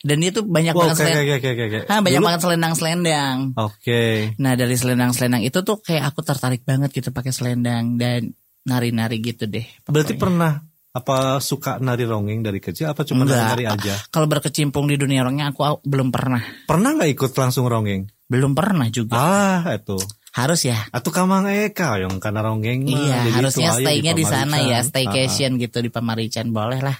Dan 0.01 0.21
dia 0.21 0.33
tuh 0.33 0.45
banyak 0.45 0.73
Wow, 0.73 0.93
banget 0.93 0.95
oke 0.95 1.01
selen- 1.01 1.17
oke 1.17 1.33
oke 1.33 1.49
oke, 1.49 1.65
oke. 1.65 1.79
Ah, 1.89 2.01
banyak 2.01 2.21
Dulu- 2.21 2.29
banget 2.29 2.41
selendang-selendang. 2.45 3.37
Oke. 3.57 4.03
Nah, 4.37 4.53
dari 4.53 4.77
selendang-selendang 4.77 5.43
itu 5.43 5.59
tuh 5.61 5.81
kayak 5.81 6.12
aku 6.12 6.21
tertarik 6.21 6.61
banget 6.62 6.93
gitu 6.93 7.09
pakai 7.09 7.33
selendang 7.33 7.97
dan 7.97 8.37
nari-nari 8.62 9.17
gitu 9.19 9.49
deh. 9.49 9.65
Berarti 9.85 10.12
pokoknya. 10.12 10.21
pernah 10.21 10.53
apa 10.92 11.40
suka 11.40 11.80
nari 11.80 12.04
rongeng 12.04 12.44
dari 12.44 12.61
kecil 12.61 12.92
apa 12.92 13.00
cuma 13.08 13.25
nari 13.25 13.64
aja? 13.64 13.96
Kalau 14.12 14.28
berkecimpung 14.28 14.84
di 14.92 15.00
dunia 15.00 15.25
rongeng 15.25 15.49
aku 15.49 15.80
belum 15.88 16.12
pernah. 16.12 16.44
Pernah 16.68 17.00
nggak 17.00 17.11
ikut 17.16 17.32
langsung 17.32 17.64
rongeng? 17.64 18.12
Belum 18.28 18.52
pernah 18.52 18.88
juga. 18.92 19.16
Ah, 19.16 19.64
itu. 19.72 19.96
Harus 20.32 20.64
ya. 20.64 20.76
Atau 20.92 21.12
kamang 21.12 21.49
Eka 21.49 22.00
yang 22.00 22.16
karena 22.16 22.40
ronggeng 22.44 22.88
mah. 22.88 22.96
Iya, 22.96 23.16
jadi 23.28 23.38
harusnya 23.44 23.70
stay-nya 23.76 24.12
di 24.16 24.25
sana 24.25 24.56
Pamarican. 24.56 24.68
ya, 24.72 24.78
Ah, 24.80 24.84
staycation 24.84 25.50
gitu 25.61 25.78
di 25.84 25.90
Pamarican 25.92 26.49
boleh 26.52 26.80
lah. 26.80 26.96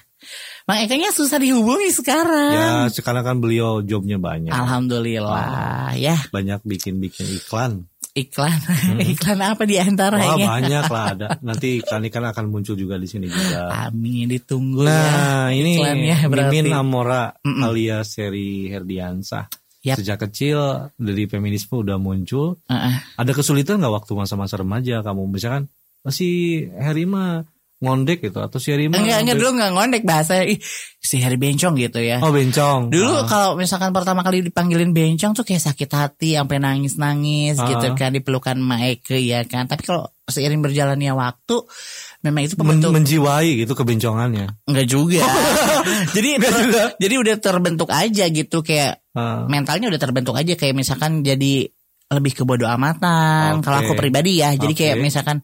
Bang 0.63 0.79
Ekanya 0.85 1.11
susah 1.11 1.41
dihubungi 1.41 1.91
ah. 1.91 1.95
sekarang. 1.97 2.53
Ya, 2.55 2.73
sekarang 2.93 3.25
kan 3.25 3.37
beliau 3.41 3.81
jobnya 3.83 4.17
banyak. 4.21 4.53
Alhamdulillah 4.55 5.97
ya 5.99 6.17
Banyak 6.31 6.63
bikin-bikin 6.65 7.27
iklan. 7.41 7.92
Iklan 8.13 8.61
iklan 9.13 9.41
apa 9.41 9.63
di 9.65 9.77
antaranya? 9.81 10.37
Wah, 10.37 10.61
banyak 10.61 10.85
lah 10.89 11.05
ada. 11.17 11.27
Nanti 11.49 11.81
iklan-iklan 11.81 12.29
akan 12.33 12.45
muncul 12.53 12.77
juga 12.77 13.01
di 13.01 13.09
sini 13.09 13.27
juga. 13.29 13.89
Amin 13.89 14.29
ditunggu 14.29 14.85
Nah, 14.85 15.49
ya. 15.49 15.57
ini 15.57 15.81
iklannya 15.81 16.17
berarti. 16.29 16.57
Mimin 16.61 16.77
Amora 16.77 17.33
Mm-mm. 17.41 17.65
alias 17.65 18.13
Seri 18.17 18.69
Herdiansah. 18.69 19.49
Yap. 19.83 19.99
Sejak 19.99 20.31
kecil 20.31 20.93
dari 20.95 21.27
feminisme 21.27 21.75
udah 21.75 21.99
muncul. 21.99 22.61
Heeh. 22.71 23.19
Ada 23.19 23.33
kesulitan 23.35 23.83
nggak 23.83 24.05
waktu 24.05 24.13
masa-masa 24.15 24.55
remaja 24.61 25.03
kamu? 25.03 25.27
Misalkan 25.27 25.67
masih 26.07 26.71
mah 27.03 27.43
ngondek 27.83 28.23
gitu 28.23 28.39
atau 28.39 28.57
si 28.57 28.71
Heri 28.71 28.87
mah 28.87 29.03
Enggak, 29.03 29.19
enggak 29.21 29.37
dulu 29.37 29.51
enggak 29.59 29.73
ngondek 29.75 30.03
bahasa 30.07 30.41
ih, 30.41 30.57
si 30.97 31.19
Harry 31.19 31.35
Bencong 31.35 31.75
gitu 31.75 31.99
ya. 31.99 32.23
Oh 32.23 32.31
bencong. 32.31 32.89
Dulu 32.89 33.13
Ah. 33.13 33.27
kalau 33.27 33.51
misalkan 33.59 33.91
pertama 33.91 34.23
kali 34.23 34.41
dipanggilin 34.41 34.95
bencong 34.95 35.35
tuh 35.35 35.43
kayak 35.43 35.61
sakit 35.61 35.91
hati 35.91 36.39
sampai 36.39 36.57
nangis-nangis 36.57 37.59
Ah. 37.59 37.67
gitu 37.67 37.91
kan 37.93 38.15
dipelukan 38.15 38.55
Maeke 38.57 39.19
ya 39.19 39.43
kan. 39.43 39.67
Tapi 39.67 39.83
kalau 39.83 40.07
seiring 40.25 40.63
berjalannya 40.63 41.11
waktu 41.11 41.57
memang 42.23 42.47
itu 42.47 42.55
Men- 42.55 42.61
pembentuk 42.79 42.91
menjiwai 42.95 43.51
gitu 43.61 43.75
kebencongannya. 43.75 44.47
enggak 44.65 44.87
juga. 44.87 45.21
jadi 46.15 46.39
ter- 46.39 46.95
jadi 46.97 47.15
udah 47.19 47.37
terbentuk 47.37 47.91
aja 47.91 48.25
gitu 48.27 48.63
kayak 48.63 49.03
Ah. 49.13 49.45
mentalnya 49.45 49.91
udah 49.91 50.01
terbentuk 50.01 50.33
aja 50.33 50.55
kayak 50.55 50.73
misalkan 50.73 51.21
jadi 51.21 51.69
lebih 52.09 52.33
ke 52.33 52.45
bodo 52.45 52.65
amatan 52.65 53.59
Oke. 53.59 53.65
kalau 53.65 53.77
aku 53.81 53.93
pribadi 53.93 54.39
ya. 54.39 54.53
Jadi 54.53 54.73
kayak 54.73 54.97
misalkan 54.97 55.43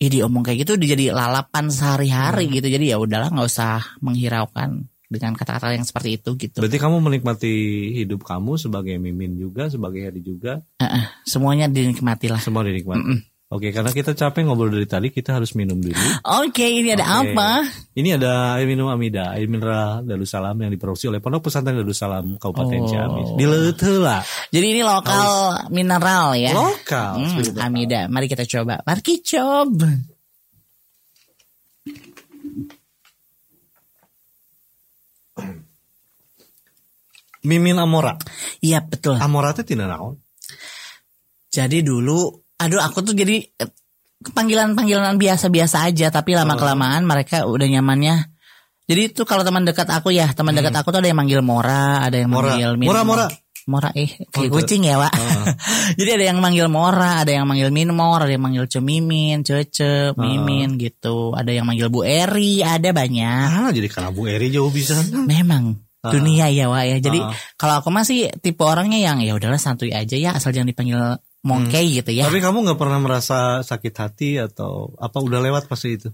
Ih 0.00 0.08
diomong 0.08 0.40
kayak 0.40 0.64
gitu 0.64 0.80
udah 0.80 0.88
jadi 0.88 1.04
lalapan 1.12 1.68
sehari-hari 1.68 2.48
Hmm. 2.48 2.54
gitu. 2.56 2.66
Jadi 2.72 2.88
ya 2.88 2.96
udahlah 2.96 3.28
nggak 3.28 3.44
usah 3.44 4.00
menghiraukan 4.00 4.88
dengan 5.06 5.36
kata-kata 5.36 5.76
yang 5.76 5.84
seperti 5.84 6.16
itu 6.16 6.40
gitu. 6.40 6.56
Berarti 6.56 6.80
kamu 6.80 7.04
menikmati 7.04 7.52
hidup 7.94 8.24
kamu 8.24 8.56
sebagai 8.56 8.96
Mimin 8.96 9.36
juga, 9.36 9.68
sebagai 9.68 10.00
Heri 10.00 10.24
juga, 10.24 10.64
Heeh, 10.78 11.04
semuanya 11.26 11.68
dinikmati 11.68 12.32
lah. 12.32 12.40
semua 12.40 12.64
dinikmati. 12.64 12.96
Mm-mm. 12.96 13.18
Oke, 13.50 13.74
karena 13.74 13.90
kita 13.90 14.14
capek 14.14 14.46
ngobrol 14.46 14.70
dari 14.70 14.86
tadi, 14.86 15.10
kita 15.10 15.34
harus 15.34 15.58
minum 15.58 15.74
dulu. 15.74 15.98
Oke, 16.38 16.62
ini 16.70 16.94
ada 16.94 17.18
Oke. 17.18 17.34
apa? 17.34 17.66
Ini 17.98 18.14
ada 18.14 18.54
air 18.54 18.70
minum 18.70 18.86
Amida, 18.86 19.34
air 19.34 19.50
mineral 19.50 20.06
Darussalam 20.06 20.54
yang 20.54 20.70
diproduksi 20.70 21.10
oleh 21.10 21.18
Pondok 21.18 21.50
Pesantren 21.50 21.74
Darussalam 21.74 22.38
Kabupaten 22.38 22.78
Oh. 22.78 22.86
Ciamis. 22.86 23.28
Di 23.34 23.44
Leutela. 23.50 24.22
Jadi 24.54 24.66
ini 24.70 24.86
lokal 24.86 25.66
mineral 25.74 26.38
ya. 26.38 26.54
Lokal. 26.54 27.26
Hmm. 27.26 27.58
Amida, 27.58 28.06
mari 28.06 28.30
kita 28.30 28.46
coba. 28.46 28.86
Mari 28.86 29.02
kita 29.02 29.42
coba. 29.42 29.98
Mimin 37.42 37.80
Amora. 37.80 38.14
Iya 38.60 38.84
betul. 38.84 39.16
Amora 39.16 39.56
itu 39.56 39.64
tidak 39.64 39.88
naon. 39.88 40.20
Jadi 41.50 41.82
dulu, 41.82 42.39
aduh 42.60 42.78
aku 42.78 43.00
tuh 43.00 43.16
jadi 43.16 43.40
eh, 43.40 43.70
panggilan-panggilan 44.22 45.16
biasa-biasa 45.16 45.88
aja, 45.88 46.12
tapi 46.12 46.36
lama 46.36 46.54
kelamaan 46.54 47.02
mereka 47.02 47.48
udah 47.48 47.64
nyamannya. 47.66 48.28
Jadi 48.84 49.14
itu 49.14 49.22
kalau 49.22 49.40
teman 49.40 49.62
dekat 49.62 49.86
aku 49.86 50.10
ya, 50.10 50.28
teman 50.34 50.52
dekat 50.52 50.74
aku 50.74 50.90
tuh 50.90 50.98
ada 50.98 51.08
yang 51.08 51.16
manggil 51.16 51.40
Mora, 51.40 52.02
ada 52.02 52.18
yang 52.18 52.28
Hmm. 52.28 52.36
Mora. 52.36 52.48
manggil 52.52 52.70
Min- 52.76 52.88
Mora, 52.90 53.02
Mora. 53.06 53.26
Mora 53.70 53.90
eh 53.94 54.10
kayak 54.34 54.50
Oh, 54.50 54.56
kucing 54.58 54.82
ya, 54.82 54.98
Pak. 54.98 55.12
Ah. 55.14 55.54
Jadi 56.00 56.10
ada 56.18 56.24
yang 56.32 56.42
manggil 56.42 56.66
Mora, 56.66 57.22
ada 57.22 57.30
yang 57.30 57.46
manggil 57.46 57.70
Minmor, 57.70 58.26
ada 58.26 58.32
yang 58.32 58.42
manggil 58.42 58.66
Cemimin, 58.66 59.46
Cece, 59.46 60.10
Ah. 60.10 60.16
Mimin 60.18 60.74
gitu. 60.74 61.30
Ada 61.38 61.54
yang 61.54 61.68
manggil 61.70 61.86
Bu 61.86 62.02
Eri, 62.02 62.66
ada 62.66 62.90
banyak. 62.90 63.46
Ah, 63.46 63.70
jadi 63.70 63.86
karena 63.86 64.10
Bu 64.10 64.26
Eri 64.26 64.50
jauh 64.50 64.74
bisa. 64.74 64.98
Memang 65.14 65.78
Ah. 66.02 66.10
dunia 66.10 66.50
ya, 66.50 66.66
Wak 66.66 66.82
ya. 66.82 66.96
Jadi 66.98 67.20
Ah. 67.22 67.30
kalau 67.54 67.78
aku 67.78 67.94
masih 67.94 68.32
tipe 68.42 68.64
orangnya 68.64 68.98
yang 68.98 69.22
ya 69.22 69.38
udahlah 69.38 69.60
santuy 69.60 69.94
aja 69.94 70.18
ya, 70.18 70.34
asal 70.34 70.50
jangan 70.50 70.74
dipanggil 70.74 70.98
mongkei 71.40 72.00
gitu 72.00 72.10
ya. 72.12 72.26
Hmm. 72.26 72.32
Tapi 72.32 72.38
kamu 72.44 72.58
nggak 72.68 72.78
pernah 72.80 72.98
merasa 73.00 73.38
sakit 73.64 73.94
hati 73.96 74.30
atau 74.36 74.92
apa 74.96 75.18
udah 75.18 75.40
lewat 75.40 75.66
pasti 75.66 75.96
itu? 75.96 76.10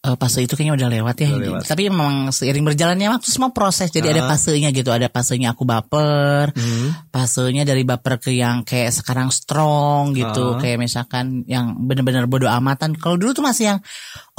Eh, 0.00 0.16
fase 0.16 0.40
itu 0.40 0.56
kayaknya 0.56 0.80
udah 0.80 0.88
lewat 0.96 1.16
ya. 1.20 1.28
Udah 1.28 1.60
lewat. 1.60 1.62
Tapi 1.68 1.92
memang 1.92 2.32
seiring 2.32 2.64
berjalannya 2.64 3.12
waktu 3.12 3.28
semua 3.28 3.52
proses. 3.52 3.92
Jadi 3.92 4.08
ada 4.08 4.24
Ah. 4.24 4.32
fasenya 4.32 4.72
gitu. 4.72 4.88
Ada 4.88 5.12
fasenya 5.12 5.52
aku 5.52 5.68
baper. 5.68 6.56
Hmm. 6.56 6.88
Fasenya 7.12 7.68
dari 7.68 7.84
baper 7.84 8.16
ke 8.16 8.32
yang 8.32 8.64
kayak 8.64 8.96
sekarang 8.96 9.28
strong 9.28 10.16
gitu. 10.16 10.56
Ah. 10.56 10.60
Kayak 10.60 10.80
misalkan 10.80 11.44
yang 11.44 11.76
bener-bener 11.84 12.24
bodo 12.24 12.48
amatan. 12.48 12.96
Kalau 12.96 13.20
dulu 13.20 13.36
tuh 13.36 13.44
masih 13.44 13.76
yang 13.76 13.78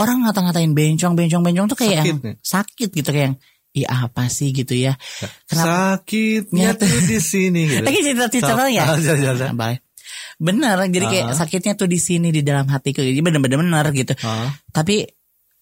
orang 0.02 0.26
ngata-ngatain 0.26 0.74
bencong, 0.74 1.14
bencong, 1.14 1.46
bencong 1.46 1.68
tuh 1.70 1.78
kayak 1.78 2.02
Sakit 2.02 2.10
yang 2.10 2.20
nih. 2.26 2.36
sakit 2.42 2.90
gitu 2.98 3.10
kayak 3.14 3.28
yang 3.30 3.38
Ih 3.72 3.88
apa 3.88 4.28
sih 4.28 4.52
gitu 4.52 4.76
ya. 4.76 5.00
Kenapa? 5.48 5.96
Sakitnya 6.04 6.76
tuh 6.76 6.92
di 7.08 7.24
sini 7.24 7.72
gitu. 7.72 7.84
Lagi 7.88 8.04
cerita-cerita 8.04 8.68
ya. 8.68 8.84
Ah, 8.84 9.00
iya, 9.00 9.32
Bener, 10.42 10.74
jadi 10.90 11.06
kayak 11.06 11.26
Ah. 11.30 11.38
sakitnya 11.38 11.78
tuh 11.78 11.86
di 11.86 12.02
sini 12.02 12.34
di 12.34 12.42
dalam 12.42 12.66
hatiku. 12.66 13.06
Jadi 13.06 13.22
bener-bener 13.22 13.62
bener 13.62 13.86
gitu. 13.94 14.18
Ah. 14.26 14.50
Tapi 14.74 15.06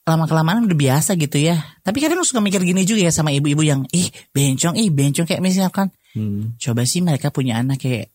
lama 0.08 0.24
kelamaan 0.26 0.64
udah 0.66 0.80
biasa 0.80 1.20
gitu 1.20 1.36
ya. 1.38 1.60
Tapi 1.84 2.00
kadang 2.00 2.24
suka 2.24 2.40
mikir 2.40 2.64
gini 2.64 2.88
juga 2.88 3.04
ya 3.04 3.12
sama 3.12 3.30
ibu-ibu 3.30 3.62
yang 3.62 3.84
ih 3.92 4.08
bencong, 4.32 4.80
ih 4.80 4.88
bencong 4.90 5.28
kayak 5.28 5.44
misalkan 5.44 5.92
Hmm. 6.16 6.56
coba 6.58 6.88
sih 6.88 7.04
mereka 7.04 7.30
punya 7.30 7.60
anak 7.60 7.84
kayak 7.84 8.10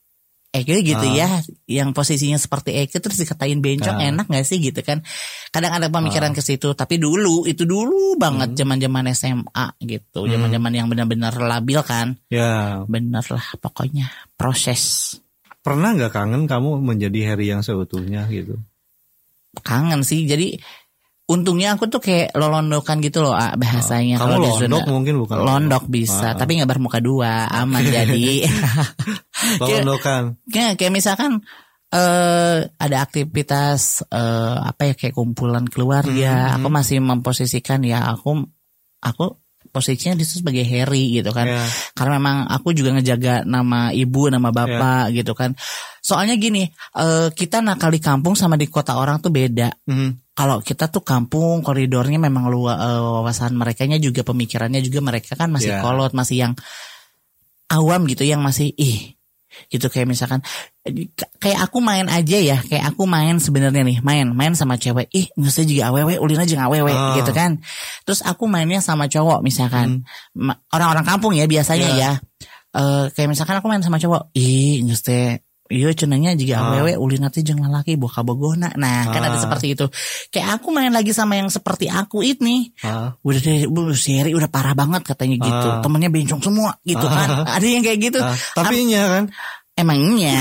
Eke 0.54 0.86
gitu 0.86 1.02
Ah. 1.02 1.14
ya, 1.18 1.28
yang 1.66 1.90
posisinya 1.90 2.38
seperti 2.38 2.78
Eke 2.78 3.02
terus 3.02 3.18
dikatain 3.18 3.58
bencong 3.58 3.98
Ah. 3.98 4.06
enak 4.06 4.30
gak 4.30 4.46
sih 4.46 4.62
gitu 4.62 4.86
kan? 4.86 5.02
Kadang 5.50 5.74
ada 5.74 5.90
pemikiran 5.90 6.30
ke 6.30 6.38
situ, 6.38 6.70
tapi 6.78 6.94
dulu 6.94 7.42
itu 7.42 7.66
dulu 7.66 8.14
banget 8.14 8.54
zaman-zaman 8.54 9.10
SMA 9.10 9.74
gitu, 9.82 10.22
Hmm. 10.22 10.30
zaman-zaman 10.30 10.70
yang 10.70 10.86
benar-benar 10.86 11.34
labil 11.34 11.82
kan, 11.82 12.14
Ya, 12.30 12.86
bener 12.86 13.26
lah 13.26 13.46
pokoknya 13.58 14.06
proses 14.38 15.18
pernah 15.64 15.96
nggak 15.96 16.12
kangen 16.12 16.44
kamu 16.44 16.78
menjadi 16.78 17.32
Harry 17.32 17.48
yang 17.48 17.64
seutuhnya 17.64 18.28
gitu? 18.28 18.60
kangen 19.64 20.02
sih. 20.02 20.26
Jadi 20.26 20.58
untungnya 21.24 21.72
aku 21.72 21.88
tuh 21.88 22.02
kayak 22.02 22.36
lolondokan 22.36 23.00
gitu 23.00 23.24
loh 23.24 23.32
ah, 23.32 23.56
bahasanya 23.56 24.20
Kamu 24.20 24.34
londok 24.36 24.58
Sunda. 24.60 24.84
mungkin 24.84 25.14
bukan 25.16 25.36
Londok 25.40 25.84
bisa, 25.88 26.34
Ah. 26.34 26.36
tapi 26.36 26.58
nggak 26.58 26.68
bermuka 26.68 26.98
dua, 27.00 27.48
aman 27.48 27.80
jadi. 27.96 28.44
Lolondokan. 29.60 30.36
kayak, 30.46 30.76
kayak 30.76 30.92
misalkan 30.92 31.40
eh 31.88 32.58
ada 32.66 32.96
aktivitas 33.00 34.02
eh 34.04 34.56
apa 34.58 34.90
ya 34.90 34.94
kayak 34.98 35.14
kumpulan 35.14 35.64
keluarga, 35.64 36.50
Hmm, 36.50 36.54
aku 36.60 36.68
masih 36.68 36.98
memposisikan 36.98 37.86
ya 37.86 38.02
aku 38.10 38.42
aku 38.98 39.38
posisinya 39.74 40.14
di 40.14 40.22
situ 40.22 40.46
sebagai 40.46 40.62
Harry 40.62 41.18
gitu 41.18 41.34
kan. 41.34 41.50
Ya. 41.50 41.66
Karena 41.98 42.22
memang 42.22 42.36
aku 42.46 42.70
juga 42.70 42.94
ngejaga 42.94 43.42
nama 43.42 43.90
ibu, 43.90 44.30
nama 44.30 44.54
bapak 44.54 45.10
gitu 45.10 45.34
kan. 45.34 45.58
Soalnya 45.98 46.38
gini, 46.38 46.62
eh 46.94 47.28
kita 47.34 47.58
nakal 47.58 47.90
di 47.90 47.98
kampung 47.98 48.38
sama 48.38 48.54
di 48.54 48.70
kota 48.70 48.94
orang 48.94 49.18
tuh 49.18 49.34
beda. 49.34 49.74
Mhm. 49.90 50.30
Kalau 50.38 50.62
kita 50.62 50.86
tuh 50.90 51.02
kampung 51.02 51.62
koridornya 51.62 52.18
memang 52.22 52.46
luas 52.46 52.78
wawasan 52.78 53.54
mereka 53.58 53.82
juga 53.98 54.22
pemikirannya 54.22 54.78
juga 54.82 55.02
mereka 55.02 55.34
kan 55.34 55.50
masih 55.50 55.74
Ya. 55.74 55.82
kolot, 55.82 56.14
masih 56.14 56.38
yang 56.46 56.52
awam 57.70 58.06
gitu, 58.06 58.22
yang 58.22 58.38
masih 58.44 58.70
ih 58.78 59.14
gitu 59.70 59.86
kayak 59.86 60.10
misalkan 60.10 60.42
kayak 61.38 61.62
aku 61.70 61.78
main 61.78 62.10
aja 62.10 62.42
ya 62.42 62.58
kayak 62.58 62.90
aku 62.90 63.06
main 63.06 63.38
sebenarnya 63.38 63.86
nih 63.86 64.02
main 64.02 64.26
main 64.34 64.50
sama 64.58 64.74
cewek 64.74 65.06
ih 65.14 65.30
nggak 65.30 65.46
usah 65.46 65.62
juga 65.62 65.94
awewe 65.94 66.18
ulin 66.18 66.42
aja 66.42 66.58
nggak 66.58 66.70
awewe 66.74 66.90
Ah. 66.90 67.14
gitu 67.22 67.30
kan 67.30 67.62
terus 68.04 68.20
aku 68.20 68.44
mainnya 68.44 68.78
sama 68.78 69.08
cowok 69.08 69.40
misalkan 69.40 70.04
Ma- 70.36 70.60
orang-orang 70.70 71.04
kampung 71.04 71.32
ya 71.32 71.44
biasanya 71.44 71.88
Ya. 71.90 71.98
ya 71.98 72.12
Eh, 72.74 73.06
kayak 73.14 73.30
misalkan 73.30 73.54
aku 73.54 73.70
main 73.70 73.86
sama 73.86 74.02
cowok 74.02 74.34
ih 74.34 74.82
usah 74.82 75.38
Iya 75.64 75.96
cenanya 75.96 76.36
juga 76.36 76.60
Ah. 76.60 76.76
awewe 76.76 76.92
ulin 77.00 77.24
nanti 77.24 77.40
jeung 77.40 77.56
lalaki 77.56 77.96
boka 77.96 78.20
bogona. 78.20 78.68
Nah, 78.76 79.08
kan 79.08 79.24
ada 79.24 79.40
Ah. 79.40 79.42
seperti 79.48 79.72
itu. 79.72 79.88
Kayak 80.28 80.60
aku 80.60 80.68
main 80.68 80.92
lagi 80.92 81.16
sama 81.16 81.40
yang 81.40 81.48
seperti 81.48 81.88
aku 81.88 82.20
ini. 82.20 82.68
Ah. 82.84 83.16
Udah 83.24 83.40
deh, 83.40 83.64
bu, 83.72 83.96
seri 83.96 84.36
udah 84.36 84.52
parah 84.52 84.76
banget 84.76 85.08
katanya 85.08 85.40
gitu. 85.40 85.68
Ah. 85.72 85.80
Temennya 85.80 86.12
bencong 86.12 86.42
semua 86.44 86.76
gitu 86.84 87.06
kan. 87.08 87.48
Ada 87.48 87.64
yang 87.64 87.80
kayak 87.80 87.96
gitu. 88.02 88.20
Ah, 88.20 88.36
tapi 88.52 88.84
nya 88.84 89.08
kan 89.08 89.24
Emangnya 89.74 90.38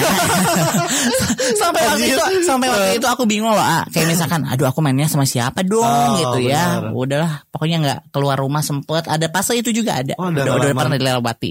sampai 1.61 1.81
waktu 1.83 2.05
itu 2.07 2.21
sampai 2.45 2.67
waktu 2.69 2.91
itu 2.97 3.07
aku 3.07 3.25
bingung 3.25 3.49
loh 3.49 3.57
ah. 3.57 3.81
kayak 3.89 4.07
misalkan 4.07 4.45
aduh 4.45 4.69
aku 4.69 4.79
mainnya 4.79 5.09
sama 5.09 5.25
siapa 5.25 5.65
dong 5.65 5.81
Oh, 5.83 6.13
gitu 6.15 6.37
ya 6.45 6.79
benar. 6.79 6.93
udahlah 6.93 7.31
pokoknya 7.49 7.77
nggak 7.79 7.99
keluar 8.09 8.37
rumah 8.37 8.61
sempet 8.61 9.05
ada 9.05 9.25
fase 9.27 9.57
itu 9.57 9.73
juga 9.73 9.97
ada 9.97 10.13
Oh, 10.15 10.29
ada 10.29 10.45
udah, 10.45 10.53
udah 10.55 10.69
pernah 10.75 10.97
dilewati 10.97 11.49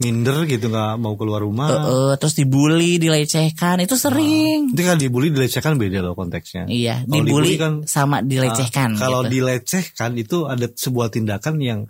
minder 0.00 0.48
gitu 0.48 0.66
nggak 0.66 0.96
mau 0.96 1.12
keluar 1.12 1.44
rumah. 1.44 1.68
Heeh, 1.68 2.12
terus 2.16 2.32
dibully 2.32 2.96
dilecehkan 2.96 3.78
itu 3.78 3.94
sering 3.94 4.72
Itu 4.72 4.80
kan 4.80 4.96
dibully 4.96 5.28
dilecehkan 5.28 5.76
beda 5.76 6.00
loh 6.00 6.16
konteksnya. 6.16 6.64
iya 6.66 7.04
dibully, 7.04 7.28
dibully 7.28 7.54
kan, 7.54 7.72
sama 7.84 8.24
dilecehkan 8.24 8.96
Ah, 8.96 8.98
kalau 8.98 9.20
gitu. 9.22 9.38
dilecehkan 9.38 10.16
itu 10.16 10.48
ada 10.48 10.66
sebuah 10.66 11.12
tindakan 11.12 11.60
yang 11.60 11.80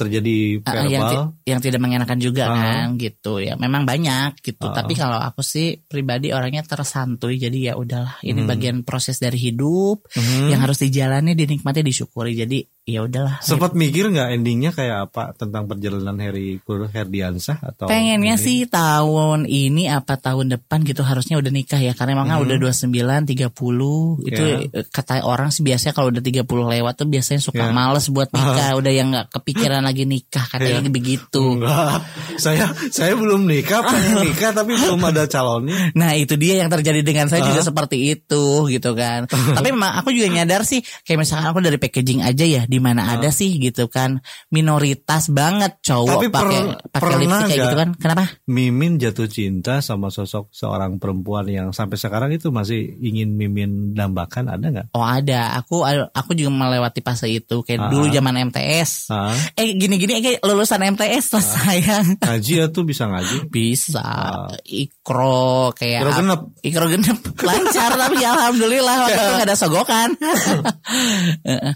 terjadi 0.00 0.64
Ah, 0.64 0.88
yang, 0.88 1.04
verbal. 1.04 1.10
ti- 1.12 1.52
yang 1.52 1.60
tidak 1.60 1.80
mengenakan 1.80 2.18
juga 2.18 2.44
Ah. 2.46 2.56
kan 2.56 2.86
gitu 2.96 3.36
ya 3.38 3.54
memang 3.54 3.84
banyak 3.84 4.40
gitu 4.40 4.64
Ah. 4.64 4.72
tapi 4.72 4.96
kalau 4.96 5.20
aku 5.20 5.44
sih 5.44 5.76
pribadi 5.76 6.32
orangnya 6.32 6.64
tersantuy 6.64 7.36
jadi 7.36 7.72
ya 7.72 7.74
udahlah 7.76 8.16
ini 8.24 8.40
Hmm. 8.40 8.48
bagian 8.48 8.76
proses 8.80 9.20
dari 9.20 9.36
hidup 9.36 10.08
Mhm. 10.10 10.48
yang 10.48 10.60
harus 10.64 10.80
dijalani 10.80 11.36
dinikmati 11.36 11.84
disyukuri 11.84 12.32
jadi 12.32 12.58
ya 12.90 13.00
udahlah 13.02 13.38
Sempat 13.40 13.72
mikir 13.72 14.08
nggak 14.08 14.28
endingnya 14.32 14.70
kayak 14.70 15.06
apa 15.06 15.30
tentang 15.32 15.64
perjalanan 15.64 16.18
Harry 16.18 16.58
Kur 16.60 16.86
Herdiansah 16.86 17.58
atau 17.60 17.86
pengennya 17.86 18.34
ini? 18.34 18.42
sih 18.42 18.58
tahun 18.66 19.44
ini 19.44 19.86
apa 19.86 20.16
tahun 20.16 20.50
depan 20.50 20.82
gitu 20.82 21.00
harusnya 21.00 21.38
udah 21.38 21.48
nikah 21.48 21.78
ya 21.78 21.94
karena 21.94 22.14
emang 22.14 22.28
kan 22.28 22.38
Mhm. 22.38 22.44
udah 22.44 22.56
29 22.60 23.24
30 23.24 24.26
itu 24.26 24.42
eh, 24.72 24.84
kata 24.84 25.22
orang 25.22 25.48
sih 25.48 25.62
biasanya 25.62 25.92
kalau 25.92 26.10
udah 26.10 26.20
30 26.20 26.42
lewat 26.66 26.94
tuh 26.96 27.06
biasanya 27.06 27.38
suka 27.38 27.58
Ya. 27.60 27.70
males 27.70 28.08
buat 28.08 28.28
nikah 28.30 28.72
udah 28.80 28.90
yang 28.90 29.08
nggak 29.10 29.30
kepikiran 29.30 29.82
lagi 29.82 30.04
nikah 30.04 30.44
katanya 30.44 30.82
Ya. 30.82 30.90
begitu 30.90 31.42
Enggak, 31.60 32.00
saya 32.36 32.72
saya 32.88 33.12
belum 33.14 33.44
nikah, 33.44 33.84
pengen 33.84 34.16
nikah 34.26 34.50
tapi 34.50 34.72
belum 34.74 34.98
ada 35.04 35.26
calonnya. 35.26 35.92
Nah 35.92 36.16
itu 36.16 36.34
dia 36.34 36.58
yang 36.58 36.68
terjadi 36.68 37.00
dengan 37.00 37.28
saya 37.28 37.44
juga 37.44 37.60
seperti 37.60 38.16
itu 38.16 38.44
gitu 38.66 38.96
kan. 38.96 39.28
Tapi 39.56 39.68
memang 39.70 39.92
aku 39.94 40.08
juga 40.10 40.32
nyadar 40.32 40.64
sih 40.64 40.80
kayak 41.04 41.20
misalkan 41.20 41.46
aku 41.46 41.60
dari 41.60 41.76
packaging 41.76 42.20
aja 42.20 42.42
ya 42.42 42.62
di 42.64 42.79
mana 42.80 43.12
ada 43.12 43.28
sih 43.28 43.56
gitu 43.56 43.86
kan 43.86 44.18
minoritas 44.50 45.28
banget 45.28 45.76
Tapi 45.76 45.86
cowok 45.86 46.20
per- 46.24 46.32
pakai 46.32 46.60
pakai 46.90 47.16
lipstick 47.18 47.46
kayak 47.46 47.60
gitu 47.62 47.76
kan. 47.76 47.88
Kenapa? 47.94 48.24
Mimin 48.46 48.96
jatuh 48.96 49.26
cinta 49.26 49.78
sama 49.78 50.08
sosok 50.08 50.48
seorang 50.50 50.96
perempuan 50.96 51.44
yang 51.44 51.68
sampai 51.70 51.94
sekarang 51.94 52.30
itu 52.30 52.48
masih 52.48 52.80
ingin 52.98 53.32
Mimin 53.32 53.92
dambakan 53.92 54.48
ada 54.48 54.66
nggak? 54.66 54.86
Oh 54.92 55.02
ada. 55.02 55.54
Aku 55.56 55.84
aku 55.86 56.30
juga 56.32 56.50
melewati 56.50 57.00
fase 57.00 57.28
itu 57.28 57.60
kayak 57.60 57.78
Ah. 57.78 57.88
dulu 57.88 58.08
zaman 58.08 58.34
MTS. 58.42 59.08
Ah, 59.08 59.32
Eh 59.52 59.72
gini-gini 59.72 60.18
kayak 60.18 60.40
lulusan 60.40 60.80
MTS 60.86 61.26
lah 61.30 61.44
sayang. 61.44 62.06
ngaji 62.18 62.52
ya 62.54 62.66
tuh 62.66 62.82
bisa 62.82 63.04
ngaji. 63.04 63.48
Bisa 63.48 64.00
Ah. 64.00 64.48
ikro 64.62 65.70
kayak 65.72 66.00
Ikro 66.00 66.12
genep. 66.14 66.40
ikro 66.60 66.86
genep 66.88 67.18
lancar 67.46 67.90
tapi 67.92 68.20
alhamdulillah 68.20 68.96
waktu 69.02 69.18
itu 69.18 69.32
gak 69.34 69.46
ada 69.46 69.56
sogokan. 69.56 70.08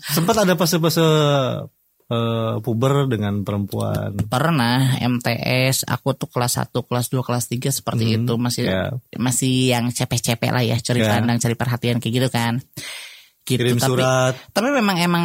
Sempat 0.07 0.37
ada 0.39 0.55
fase-fase 0.85 1.73
eh, 2.05 2.55
puber 2.61 3.07
dengan 3.07 3.41
perempuan. 3.41 4.13
pernah 4.25 4.93
MTS 4.99 5.85
aku 5.85 6.13
tuh 6.13 6.29
kelas 6.29 6.61
1 6.61 6.69
kelas 6.79 7.07
2 7.09 7.21
kelas 7.23 7.45
3 7.49 7.73
seperti 7.73 8.05
Hmm, 8.07 8.17
itu 8.21 8.33
masih 8.37 8.65
ya. 8.65 8.93
masih 9.15 9.53
yang 9.71 9.89
cepek-cepek 9.89 10.51
lah 10.51 10.61
ya 10.63 10.77
cari 10.79 11.01
pandang 11.03 11.39
cari 11.39 11.55
perhatian 11.55 11.97
kayak 11.97 12.15
gitu 12.15 12.29
kan 12.29 12.61
gitu 13.43 13.61
Kirim 13.61 13.77
tapi 13.77 13.89
surat. 13.91 14.35
tapi 14.51 14.69
memang 14.71 14.97
emang 14.99 15.25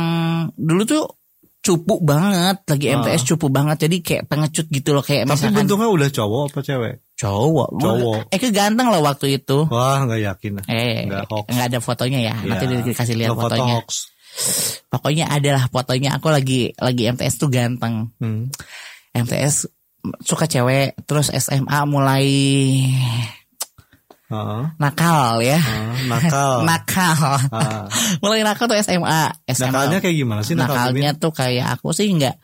dulu 0.54 0.84
tuh 0.84 1.04
cupu 1.60 2.00
banget 2.00 2.64
lagi 2.66 2.88
Ah. 2.90 2.96
MTS 2.98 3.24
cupu 3.26 3.48
banget 3.48 3.78
jadi 3.82 3.96
kayak 4.00 4.24
pengecut 4.26 4.68
gitu 4.70 4.90
loh 4.90 5.00
kayak 5.02 5.24
Tapi 5.24 5.36
misalkan 5.36 5.56
bentuknya 5.62 5.88
udah 5.90 6.10
cowok 6.10 6.44
apa 6.48 6.60
cewek? 6.62 6.96
cowok 7.14 7.70
Cowok. 7.76 8.20
eh 8.30 8.40
keganteng 8.40 8.88
loh 8.88 9.02
waktu 9.02 9.36
itu 9.38 9.68
Wah 9.68 10.00
nggak 10.02 10.22
yakin. 10.26 10.52
eh 10.66 11.04
Nggak 11.06 11.28
hoax. 11.28 11.46
nggak 11.50 11.68
ada 11.68 11.80
fotonya 11.82 12.20
ya 12.22 12.36
nanti 12.40 12.64
Ya, 12.66 12.80
dikasih 12.82 13.16
lihat 13.18 13.32
foto 13.34 13.44
fotonya 13.46 13.76
hoax. 13.78 13.90
Pokoknya 14.88 15.28
adalah 15.28 15.68
fotonya 15.68 16.16
aku 16.16 16.28
lagi 16.30 16.74
lagi 16.76 17.04
MTS 17.08 17.36
tuh 17.38 17.50
ganteng 17.50 18.10
Hmm. 18.18 18.50
MTS 19.12 19.68
suka 20.24 20.46
cewek 20.46 20.96
terus 21.04 21.28
SMA 21.30 21.80
mulai 21.84 22.26
Heeh. 24.30 24.62
nakal 24.78 25.42
ya 25.42 25.58
Ah, 25.58 25.98
nakal. 26.06 26.54
nakal 26.70 27.18
Ah. 27.50 27.90
mulai 28.24 28.46
nakal 28.46 28.70
tuh 28.70 28.78
SMA 28.78 29.34
SMA 29.50 29.74
Nakalnya 29.74 30.00
kayak 30.00 30.16
gimana 30.16 30.42
sih 30.46 30.54
nakal 30.54 30.94
nakalnya 30.94 31.12
tuh 31.18 31.34
kayak 31.34 31.68
aku 31.74 31.90
sih 31.92 32.06
nggak 32.14 32.38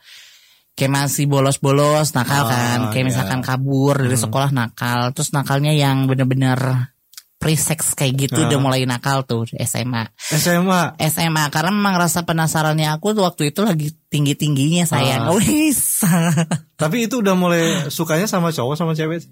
kayak 0.75 0.91
masih 0.91 1.29
bolos-bolos 1.29 2.11
nakal 2.11 2.43
Ah, 2.43 2.49
kan 2.49 2.79
kayak 2.89 3.05
iya. 3.05 3.09
misalkan 3.13 3.39
kabur 3.39 3.95
dari 3.95 4.17
Hmm. 4.17 4.25
sekolah 4.25 4.49
nakal 4.51 5.13
terus 5.13 5.29
nakalnya 5.31 5.71
yang 5.71 6.09
bener-bener 6.09 6.89
pre-sex 7.35 7.93
kayak 7.93 8.15
gitu 8.25 8.37
Ah. 8.37 8.47
udah 8.47 8.57
mulai 8.57 8.83
nakal 8.83 9.21
tuh 9.21 9.43
SMA 9.59 10.07
SMA. 10.31 10.95
SMA 10.99 11.43
karena 11.49 11.69
memang 11.69 11.95
rasa 11.95 12.23
penasarannya 12.23 12.89
aku 12.89 13.11
tuh 13.11 13.23
waktu 13.23 13.49
itu 13.49 13.61
lagi 13.61 13.91
tinggi-tingginya 14.07 14.83
sayang 14.83 15.27
Ah. 15.27 15.35
wis 15.35 16.01
Tapi 16.81 17.05
itu 17.05 17.19
udah 17.19 17.33
mulai 17.33 17.61
sukanya 17.87 18.25
sama 18.25 18.49
cowok 18.49 18.75
sama 18.75 18.91
cewek. 18.91 19.27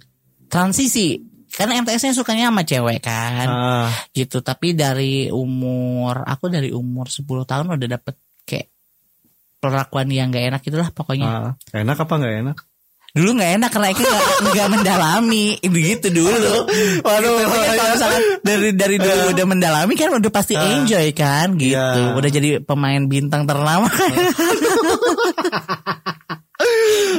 transisi 0.47 1.19
karena 1.49 1.79
MTS-nya 1.79 2.13
sukanya 2.13 2.49
sama 2.49 2.61
cewek 2.61 2.99
kan 2.99 3.47
Ah, 3.47 3.89
gitu 4.11 4.39
tapi 4.39 4.73
dari 4.73 5.27
umur 5.27 6.21
aku 6.21 6.47
dari 6.47 6.69
umur 6.69 7.07
10 7.07 7.25
tahun 7.43 7.71
udah 7.71 7.89
dapet 7.91 8.15
kayak 8.43 8.69
perlakuan 9.57 10.07
yang 10.07 10.27
gak 10.27 10.49
enak 10.49 10.61
itulah 10.61 10.89
pokoknya 10.89 11.25
ah. 11.25 11.51
enak 11.71 11.95
apa 11.95 12.13
nggak 12.13 12.35
enak? 12.43 12.57
Dulu 13.13 13.29
nggak 13.37 13.51
enak 13.61 13.69
karena 13.69 13.89
itu 13.93 14.01
nggak 14.41 14.67
mendalami. 14.73 15.45
Begitu 15.61 16.09
dulu. 16.09 16.65
Waduh, 17.05 17.33
kan 17.45 17.69
kalau 17.77 17.91
misalkan 17.93 18.21
dari 18.41 18.69
dari 18.73 18.97
dulu 18.97 19.37
udah 19.37 19.45
mendalami 19.45 19.93
kan 19.93 20.09
udah 20.11 20.31
pasti 20.33 20.57
Ah. 20.57 20.65
enjoy 20.81 21.13
kan? 21.13 21.53
Gitu. 21.53 21.77
Iya. 21.77 22.17
udah 22.17 22.29
jadi 22.29 22.49
pemain 22.65 23.05
bintang 23.05 23.45
ternama 23.45 23.85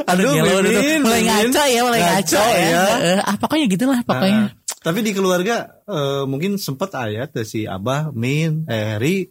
Aduh, 0.05 0.31
Gila, 0.35 0.53
udah 0.63 0.83
mulai 1.01 1.23
ngaco 1.23 1.63
ya 1.69 1.81
mulai 1.85 2.01
ngaco, 2.01 2.37
Ngaco 2.37 2.45
ya, 2.55 2.65
ya. 2.65 2.85
Eh, 2.97 3.21
ah 3.21 3.37
pokoknya 3.37 3.67
gitulah 3.69 4.01
pokoknya. 4.03 4.43
Ah, 4.49 4.57
tapi 4.81 4.99
di 5.01 5.13
keluarga 5.13 5.57
eh, 5.85 6.25
mungkin 6.25 6.57
sempat 6.57 6.93
ayat 6.97 7.33
dari 7.33 7.45
si 7.45 7.61
Abah, 7.65 8.09
Min, 8.13 8.65
Eri, 8.69 9.29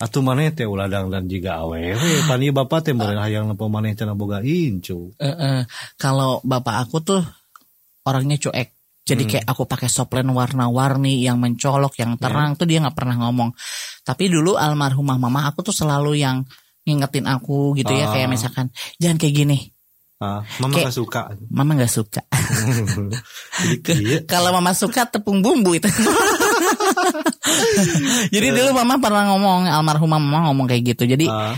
atau 0.00 0.24
mana 0.24 0.48
teh 0.48 0.64
uladang 0.64 1.12
dan 1.12 1.28
juga 1.28 1.60
awewe. 1.60 1.92
Pani 2.24 2.48
bapak 2.48 2.88
teh 2.88 2.92
meureun 2.96 3.20
hayang 3.20 3.44
nempo 3.46 3.68
maneh 3.68 3.92
cenah 3.92 4.16
boga 4.16 4.40
incu. 4.40 5.12
Eh, 5.20 5.28
eh, 5.28 5.60
kalau 5.94 6.40
bapak 6.40 6.88
aku 6.88 6.96
tuh 7.04 7.20
orangnya 8.02 8.40
cuek. 8.40 8.72
Jadi 9.00 9.22
Hmm. 9.26 9.30
kayak 9.36 9.46
aku 9.48 9.62
pakai 9.66 9.88
soplen 9.90 10.28
warna-warni 10.30 11.20
yang 11.20 11.36
mencolok, 11.36 11.98
yang 11.98 12.14
Ya. 12.16 12.20
terang 12.28 12.56
tuh 12.56 12.64
dia 12.64 12.80
nggak 12.80 12.94
pernah 12.94 13.16
ngomong. 13.20 13.52
Tapi 14.00 14.30
dulu 14.30 14.54
almarhumah 14.56 15.18
mama 15.18 15.44
aku 15.44 15.60
tuh 15.60 15.74
selalu 15.74 16.16
yang 16.22 16.46
ngingetin 16.80 17.28
aku 17.28 17.76
gitu 17.76 17.92
ya 17.92 18.08
Ah. 18.08 18.12
kayak 18.16 18.28
misalkan 18.30 18.66
jangan 18.96 19.20
kayak 19.20 19.34
gini. 19.36 19.58
Ah, 20.20 20.44
mama 20.60 20.76
Kayak- 20.76 20.92
gak 20.92 20.96
suka. 21.00 21.22
Mama 21.48 21.70
nggak 21.76 21.92
suka. 21.92 22.22
Jadi 23.88 24.04
iya. 24.04 24.18
Kalau 24.24 24.52
mama 24.52 24.72
suka 24.72 25.08
tepung 25.08 25.40
bumbu 25.40 25.76
itu. 25.76 25.88
Jadi 28.34 28.46
dulu 28.52 28.70
mama 28.74 28.98
pernah 28.98 29.30
ngomong 29.34 29.66
almarhumah 29.68 30.18
mama 30.20 30.50
ngomong 30.50 30.66
kayak 30.70 30.94
gitu. 30.94 31.04
Jadi 31.06 31.26
Ah, 31.30 31.54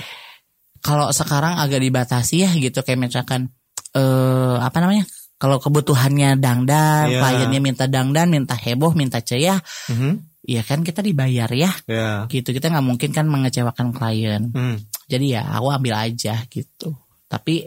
kalau 0.83 1.11
sekarang 1.15 1.57
agak 1.59 1.79
dibatasi 1.79 2.43
ya 2.43 2.51
gitu 2.55 2.83
kayak 2.83 2.99
misalkan 2.99 3.51
eh 3.93 4.57
apa 4.59 4.77
namanya? 4.83 5.05
Kalau 5.37 5.59
kebutuhannya 5.59 6.39
dangdan, 6.39 7.11
Iya. 7.11 7.19
kliennya 7.19 7.59
minta 7.59 7.91
dangdan, 7.91 8.31
minta 8.31 8.55
heboh, 8.55 8.95
minta 8.95 9.19
ceria, 9.19 9.59
mhm, 9.91 10.39
ya 10.47 10.63
kan 10.63 10.87
kita 10.87 11.03
dibayar 11.03 11.51
ya. 11.51 11.71
ya. 11.91 12.31
Gitu 12.31 12.55
kita 12.55 12.71
nggak 12.71 12.87
mungkin 12.87 13.11
kan 13.11 13.27
mengecewakan 13.27 13.91
klien. 13.91 14.55
Hmm. 14.55 14.79
Jadi 15.11 15.35
ya 15.35 15.43
aku 15.51 15.75
ambil 15.75 15.99
aja 15.99 16.47
gitu. 16.47 16.95
Tapi 17.27 17.67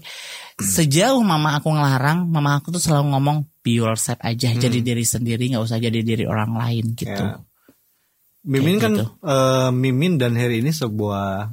sejauh 0.56 1.20
mama 1.26 1.60
aku 1.60 1.68
ngelarang, 1.74 2.30
mama 2.32 2.64
aku 2.64 2.72
tuh 2.72 2.80
selalu 2.80 3.12
ngomong 3.12 3.38
be 3.60 3.76
yourself 3.76 4.22
aja, 4.24 4.54
jadi 4.56 4.78
diri 4.80 5.04
sendiri, 5.04 5.52
nggak 5.52 5.66
usah 5.66 5.76
jadi 5.76 6.00
diri 6.00 6.24
orang 6.24 6.56
lain 6.56 6.96
gitu. 6.96 7.12
Ya. 7.12 7.42
Mimin 8.46 8.78
kan 8.78 8.94
gitu. 8.94 9.06
eh, 9.22 9.70
Mimin 9.70 10.16
dan 10.16 10.38
Heri 10.38 10.62
ini 10.62 10.70
sebuah 10.70 11.50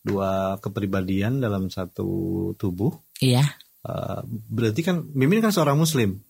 dua 0.00 0.56
kepribadian 0.58 1.42
dalam 1.42 1.68
satu 1.68 2.08
tubuh. 2.54 2.94
Iya. 3.18 3.44
Eh, 3.80 4.20
berarti 4.48 4.80
kan 4.80 5.02
Mimin 5.12 5.42
kan 5.42 5.50
seorang 5.50 5.74
muslim. 5.74 6.22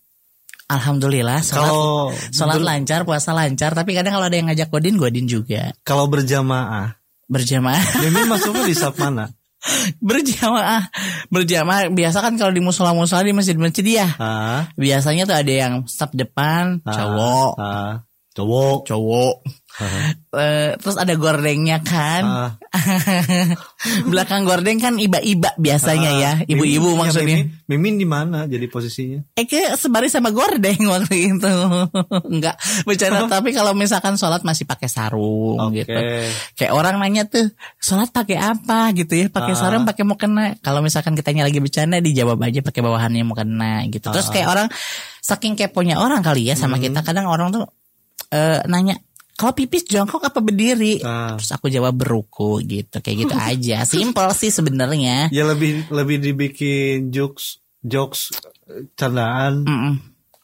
Alhamdulillah 0.67 1.43
sholat, 1.43 1.67
Kalau 1.67 2.15
sholat 2.31 2.61
lancar, 2.63 3.03
puasa 3.03 3.35
lancar. 3.35 3.75
Tapi 3.75 3.91
kadang 3.91 4.15
kalau 4.15 4.25
ada 4.25 4.33
yang 4.33 4.47
ngajak 4.47 4.71
godin, 4.71 4.95
godin 4.95 5.27
juga. 5.27 5.75
kalau 5.83 6.07
berjamaah, 6.07 6.95
Berjamaah, 7.27 7.79
Mimin 8.03 8.27
masuknya 8.27 8.63
di 8.63 8.75
sub 8.75 8.95
mana? 8.95 9.27
berjamaah, 10.01 10.89
berjamaah. 11.29 11.91
Biasa 11.91 12.17
kan 12.19 12.33
kalau 12.33 12.49
di 12.49 12.59
musola-musola 12.59 13.21
di 13.21 13.29
masjid-masjid 13.29 13.85
ya. 13.85 14.07
Ah, 14.17 14.65
Biasanya 14.73 15.29
tuh 15.29 15.37
ada 15.37 15.51
yang 15.53 15.73
stop 15.85 16.11
depan, 16.11 16.81
ah, 16.81 16.91
cowok, 16.91 17.51
ah, 17.59 17.93
cowok. 18.33 18.77
cowok. 18.89 19.33
Eh, 20.31 20.71
terus 20.77 20.95
ada 20.95 21.13
gordengnya 21.15 21.81
kan. 21.81 22.23
ah. 22.23 22.51
Belakang 24.05 24.45
gordeng 24.45 24.77
kan 24.77 24.95
iba-iba 24.95 25.51
biasanya 25.57 26.11
ya, 26.13 26.31
Ah, 26.31 26.37
ibu-ibu 26.45 26.85
Mimin- 26.85 26.95
ya, 26.95 27.01
maksudnya. 27.01 27.37
Mimin, 27.43 27.65
Mimin 27.67 27.95
di 27.97 28.07
mana 28.07 28.45
jadi 28.45 28.65
posisinya? 28.67 29.19
Eh 29.33 29.43
kayak 29.43 29.75
sebaris 29.75 30.13
sama 30.13 30.29
gordeng 30.29 30.77
waktu 30.85 31.33
itu. 31.33 31.53
Enggak 32.31 32.55
bercanda 32.85 33.25
tapi 33.27 33.51
kalau 33.51 33.73
misalkan 33.73 34.15
sholat 34.15 34.45
masih 34.45 34.63
pakai 34.63 34.87
sarung 34.87 35.57
Oke. 35.59 35.81
gitu. 35.83 35.97
Kayak 36.55 36.73
orang 36.73 36.95
nanya 37.01 37.25
tuh, 37.25 37.49
sholat 37.77 38.13
pakai 38.13 38.37
apa 38.37 38.93
gitu 38.93 39.17
ya? 39.17 39.25
Pakai 39.27 39.53
Ah. 39.53 39.59
sarung, 39.59 39.83
pakai 39.83 40.05
mukena. 40.05 40.55
Kalau 40.61 40.79
misalkan 40.79 41.17
kitanya 41.17 41.43
lagi 41.43 41.57
bercanda 41.57 41.97
dijawab 41.97 42.37
aja 42.39 42.61
pakai 42.61 42.79
bawahannya 42.79 43.25
mukena 43.25 43.83
gitu. 43.89 44.13
Terus 44.13 44.29
kayak 44.29 44.47
orang 44.47 44.67
saking 45.19 45.57
keponya 45.57 45.97
orang 45.97 46.21
kali 46.21 46.47
ya 46.47 46.55
sama 46.55 46.77
Hmm. 46.77 46.85
kita 46.87 46.99
kadang 47.01 47.25
orang 47.25 47.49
tuh 47.49 47.65
eh, 48.31 48.63
nanya 48.63 48.95
kalau 49.41 49.57
pipis 49.57 49.89
jongkok 49.89 50.21
apa 50.21 50.37
berdiri? 50.37 51.01
Ah. 51.01 51.33
Terus 51.33 51.49
aku 51.49 51.65
jawab 51.67 51.97
beruku 51.97 52.61
gitu. 52.61 53.01
Kayak 53.01 53.17
gitu 53.25 53.35
aja. 53.49 53.77
Simple 53.83 54.29
sih 54.37 54.53
sebenarnya. 54.53 55.33
Ya 55.33 55.41
lebih 55.43 55.89
lebih 55.89 56.21
dibikin 56.21 57.09
jokes 57.09 57.57
jokes 57.81 58.29
eh, 58.69 58.85
candaan. 58.93 59.65
Mm-mm. 59.65 59.93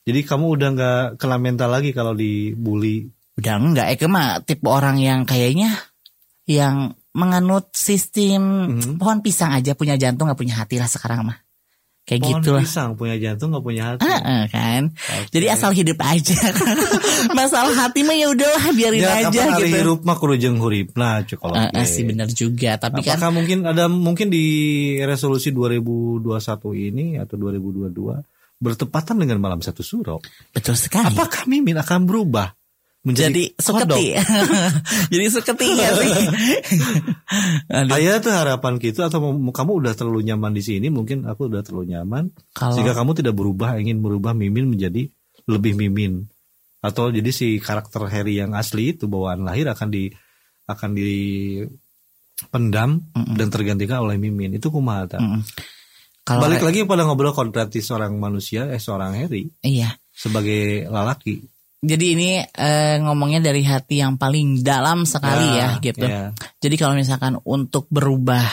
Jadi 0.02 0.20
kamu 0.24 0.46
udah 0.58 0.70
nggak 0.74 1.00
kena 1.22 1.38
mental 1.38 1.70
lagi 1.70 1.94
kalau 1.94 2.18
dibully. 2.18 3.06
Udah 3.38 3.54
enggak, 3.62 3.94
Eke 3.94 4.10
mah 4.10 4.42
tipe 4.42 4.66
orang 4.66 4.98
yang 4.98 5.22
kayaknya 5.22 5.78
yang 6.50 6.96
menganut 7.14 7.70
sistem 7.74 8.72
Mhm. 8.74 8.98
pohon 8.98 9.22
pisang 9.22 9.52
aja 9.52 9.74
punya 9.74 9.94
jantung 9.94 10.26
nggak 10.26 10.40
punya 10.40 10.56
hati 10.58 10.80
lah 10.80 10.88
sekarang 10.88 11.28
mah. 11.28 11.38
Kayak 12.08 12.24
Pohon 12.24 12.40
gitu 12.40 12.50
lah. 12.56 12.64
pisang 12.64 12.90
punya 12.96 13.20
jantung 13.20 13.52
nggak 13.52 13.66
punya 13.68 13.84
hati. 13.84 14.08
Heeh, 14.08 14.42
kan. 14.48 14.96
Oke. 14.96 15.28
Jadi 15.28 15.46
asal 15.52 15.76
hidup 15.76 16.00
aja. 16.00 16.40
Masalah 17.38 17.76
hati 17.76 18.08
mah 18.08 18.16
ya 18.16 18.32
udahlah 18.32 18.64
biarin 18.72 19.04
ya, 19.04 19.28
aja 19.28 19.44
gitu. 19.60 19.68
hirup 19.76 20.00
mah 20.08 20.16
kudu 20.16 20.40
jeung 20.40 20.56
hurip 20.64 20.96
nah 20.96 21.20
cek 21.20 21.36
Heeh, 21.36 21.68
oke. 21.68 21.84
sih 21.84 22.08
bener 22.08 22.32
juga, 22.32 22.80
tapi 22.80 23.04
kan 23.04 23.20
Apakah 23.20 23.36
mungkin 23.36 23.68
ada 23.68 23.92
mungkin 23.92 24.32
di 24.32 24.46
resolusi 25.04 25.52
2021 25.52 26.24
ini 26.80 27.06
atau 27.20 27.36
2022 27.36 27.92
bertepatan 28.58 29.16
dengan 29.20 29.38
malam 29.44 29.60
satu 29.60 29.84
suro? 29.84 30.24
betul 30.56 30.80
sekali. 30.80 31.12
Apakah 31.12 31.44
Mimin 31.44 31.76
akan 31.76 32.08
berubah 32.08 32.56
menjadi 33.08 33.56
Jadi 33.56 33.56
suketi. 33.56 34.06
Jadi 35.16 35.26
suketi 35.32 35.66
nggak 35.72 35.92
sih? 36.04 36.12
Ayah 37.72 38.20
tuh 38.20 38.36
harapan 38.36 38.76
kita 38.76 39.08
atau 39.08 39.32
kamu 39.32 39.72
udah 39.80 39.96
terlalu 39.96 40.28
nyaman 40.28 40.52
di 40.52 40.60
sini 40.60 40.92
mungkin 40.92 41.24
aku 41.24 41.48
udah 41.48 41.64
terlalu 41.64 41.96
nyaman 41.96 42.36
kalau 42.52 42.76
sehingga 42.76 42.92
kamu 42.92 43.24
tidak 43.24 43.40
berubah 43.40 43.80
ingin 43.80 44.04
merubah 44.04 44.36
Mimin 44.36 44.68
menjadi 44.68 45.08
lebih 45.48 45.80
Mimin 45.80 46.28
atau 46.84 47.08
jadi 47.08 47.32
si 47.32 47.64
karakter 47.64 48.04
Harry 48.12 48.38
yang 48.38 48.54
asli 48.54 48.92
itu 48.92 49.08
bawaan 49.08 49.48
lahir 49.48 49.72
akan 49.72 49.88
di 49.88 50.12
akan 50.68 50.92
dipendam 50.94 53.00
Mm-mm. 53.16 53.36
dan 53.40 53.48
tergantikan 53.48 54.04
oleh 54.04 54.20
Mimin 54.20 54.60
itu 54.60 54.68
kumaha 54.68 55.08
ta? 55.08 55.18
Mm-mm. 55.24 55.48
kalau 56.28 56.44
Balik 56.44 56.68
lagi 56.68 56.84
pada 56.84 57.08
ngobrol 57.08 57.32
kodrati 57.32 57.80
seorang 57.80 58.20
manusia 58.20 58.68
eh 58.68 58.84
seorang 58.84 59.16
Harry 59.16 59.48
iya. 59.64 59.96
sebagai 60.12 60.92
lalaki 60.92 61.40
Jadi 61.88 62.06
ini 62.20 62.30
eh, 62.44 63.00
ngomongnya 63.00 63.40
dari 63.40 63.64
hati 63.64 64.04
yang 64.04 64.20
paling 64.20 64.60
dalam 64.60 65.08
sekali 65.08 65.56
ya, 65.56 65.80
gitu. 65.80 66.04
ya, 66.04 66.36
Jadi 66.60 66.76
kalau 66.76 67.00
misalkan 67.00 67.40
untuk 67.48 67.88
berubah 67.88 68.44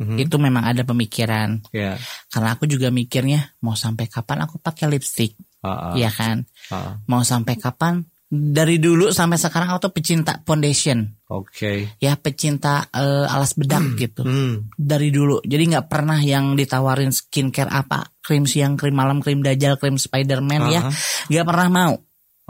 Mhm. 0.00 0.16
itu 0.16 0.36
memang 0.40 0.64
ada 0.64 0.80
pemikiran. 0.82 1.60
ya. 1.70 1.94
Karena 2.32 2.56
aku 2.56 2.64
juga 2.64 2.88
mikirnya 2.88 3.52
mau 3.60 3.76
sampai 3.76 4.08
kapan 4.08 4.48
aku 4.48 4.56
pakai 4.56 4.88
lipstick, 4.88 5.36
ah, 5.60 5.92
ya 5.92 6.08
kan? 6.08 6.48
ah. 6.72 6.96
Mau 7.04 7.20
sampai 7.20 7.60
kapan? 7.60 8.00
Dari 8.30 8.78
dulu 8.78 9.10
sampai 9.10 9.36
sekarang 9.36 9.74
aku 9.74 9.90
tuh 9.90 9.92
pecinta 9.92 10.38
foundation, 10.46 11.02
Oke. 11.28 11.98
ya 11.98 12.14
pecinta 12.14 12.86
eh, 12.88 13.26
alas 13.26 13.58
bedak 13.58 13.82
gitu. 13.98 14.22
Hmm. 14.22 14.70
Dari 14.72 15.10
dulu, 15.10 15.42
jadi 15.42 15.66
nggak 15.66 15.90
pernah 15.90 16.16
yang 16.16 16.54
ditawarin 16.54 17.10
skincare 17.10 17.68
apa, 17.68 18.06
krim 18.22 18.46
siang, 18.46 18.78
krim 18.78 18.94
malam, 18.94 19.18
krim 19.18 19.42
dajal, 19.42 19.76
krim 19.76 19.98
Spiderman 19.98 20.62
ya, 20.70 20.80
Ah, 20.86 20.94
nggak 21.28 21.44
pernah 21.44 21.68
mau. 21.68 21.94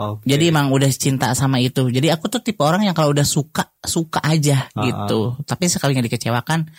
Oke. 0.01 0.25
Jadi 0.25 0.49
emang 0.49 0.73
udah 0.73 0.89
cinta 0.89 1.29
sama 1.37 1.61
itu. 1.61 1.93
Jadi 1.93 2.09
aku 2.09 2.33
tuh 2.33 2.41
tipe 2.41 2.65
orang 2.65 2.89
yang 2.89 2.97
kalau 2.97 3.13
udah 3.13 3.29
suka 3.29 3.69
suka 3.85 4.25
aja 4.25 4.65
Ah, 4.73 4.89
gitu. 4.89 5.37
Tapi 5.45 5.69
sekali 5.69 5.93
nggak 5.93 6.09
dikecewakan 6.09 6.73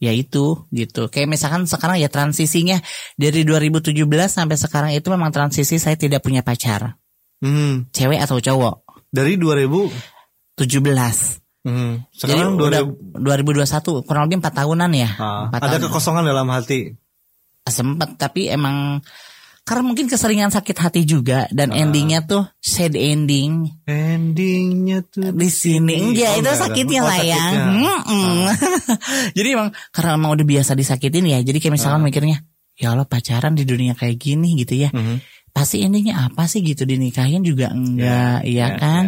ya 0.00 0.10
itu 0.10 0.66
gitu. 0.74 1.06
Kayak 1.06 1.28
misalkan 1.30 1.68
sekarang 1.70 2.02
ya 2.02 2.10
transisinya 2.10 2.82
dari 3.14 3.46
2017 3.46 3.94
sampai 4.26 4.56
sekarang 4.58 4.90
itu 4.96 5.06
memang 5.12 5.30
transisi 5.30 5.78
saya 5.78 5.94
tidak 5.94 6.26
punya 6.26 6.42
pacar. 6.42 6.98
Hmm. 7.38 7.86
Cewek 7.94 8.18
atau 8.18 8.42
cowok. 8.42 9.06
Dari 9.14 9.38
2000 9.38 9.86
17. 10.58 11.40
hmm. 11.64 11.94
Jadi 12.12 12.32
sekarang 12.36 12.58
udah 12.58 12.82
2000 13.16 13.64
2021 13.64 14.04
kurang 14.08 14.22
lebih 14.26 14.42
4 14.42 14.58
tahunan 14.60 14.90
ya. 14.92 15.10
Ah, 15.16 15.46
Empat 15.48 15.60
ada 15.62 15.76
tahun. 15.78 15.84
kekosongan 15.88 16.24
dalam 16.26 16.48
hati. 16.50 16.80
Sempet 17.64 18.16
tapi 18.18 18.48
emang 18.50 18.98
karena 19.70 19.86
mungkin 19.86 20.10
keseringan 20.10 20.50
sakit 20.50 20.74
hati 20.74 21.06
juga 21.06 21.46
dan 21.54 21.70
Ah. 21.70 21.78
endingnya 21.78 22.26
tuh 22.26 22.42
sad 22.58 22.98
ending 22.98 23.70
Endingnya 23.86 25.06
tuh 25.06 25.30
di 25.30 25.46
sini 25.46 26.10
enggak 26.10 26.26
Oh, 26.26 26.34
itu 26.34 26.42
enggak 26.42 26.58
sakitnya 26.58 27.00
Oh, 27.00 27.06
sayang 27.06 27.38
sakitnya. 27.38 27.94
Mm-mm. 28.02 28.38
jadi 29.38 29.48
emang 29.54 29.68
karena 29.90 30.10
emang 30.18 30.30
udah 30.34 30.46
biasa 30.46 30.74
disakitin 30.74 31.24
ya 31.24 31.38
jadi 31.40 31.56
kayak 31.56 31.74
misalkan 31.78 32.02
Ah. 32.02 32.06
mikirnya 32.06 32.36
ya 32.74 32.90
Allah 32.90 33.06
pacaran 33.06 33.54
di 33.54 33.62
dunia 33.62 33.94
kayak 33.94 34.18
gini 34.18 34.58
gitu 34.58 34.74
ya 34.74 34.90
Mhm. 34.90 35.22
pasti 35.50 35.78
endingnya 35.80 36.26
apa 36.26 36.46
sih 36.46 36.60
gitu 36.60 36.82
dinikahin 36.82 37.40
juga 37.40 37.70
enggak 37.70 38.42
Ya, 38.42 38.46
iya 38.46 38.66
ya, 38.66 38.78
kan 38.78 39.04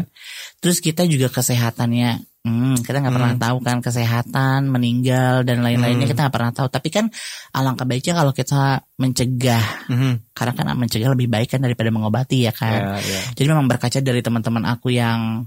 terus 0.58 0.78
kita 0.78 1.02
juga 1.04 1.26
kesehatannya 1.26 2.22
hmm, 2.42 2.82
kita 2.82 2.98
nggak 2.98 3.14
pernah 3.14 3.34
Hmm. 3.34 3.42
tahu 3.42 3.56
kan 3.62 3.78
kesehatan 3.78 4.66
meninggal 4.66 5.46
dan 5.46 5.62
lain-lainnya 5.62 6.06
Hmm. 6.06 6.12
kita 6.12 6.20
nggak 6.26 6.34
pernah 6.34 6.52
tahu 6.54 6.68
tapi 6.68 6.88
kan 6.90 7.06
alangkah 7.54 7.86
baiknya 7.86 8.18
kalau 8.18 8.32
kita 8.34 8.82
mencegah 8.98 9.64
Mhm. 9.88 10.34
karena 10.34 10.52
kan 10.54 10.66
mencegah 10.74 11.10
lebih 11.14 11.30
baik 11.30 11.54
kan 11.54 11.60
daripada 11.62 11.88
mengobati 11.94 12.46
ya 12.46 12.52
kan 12.54 12.98
Ya, 12.98 13.02
ya. 13.02 13.20
jadi 13.38 13.46
memang 13.54 13.70
berkaca 13.70 13.98
dari 14.02 14.20
teman-teman 14.20 14.66
aku 14.66 14.90
yang 14.90 15.46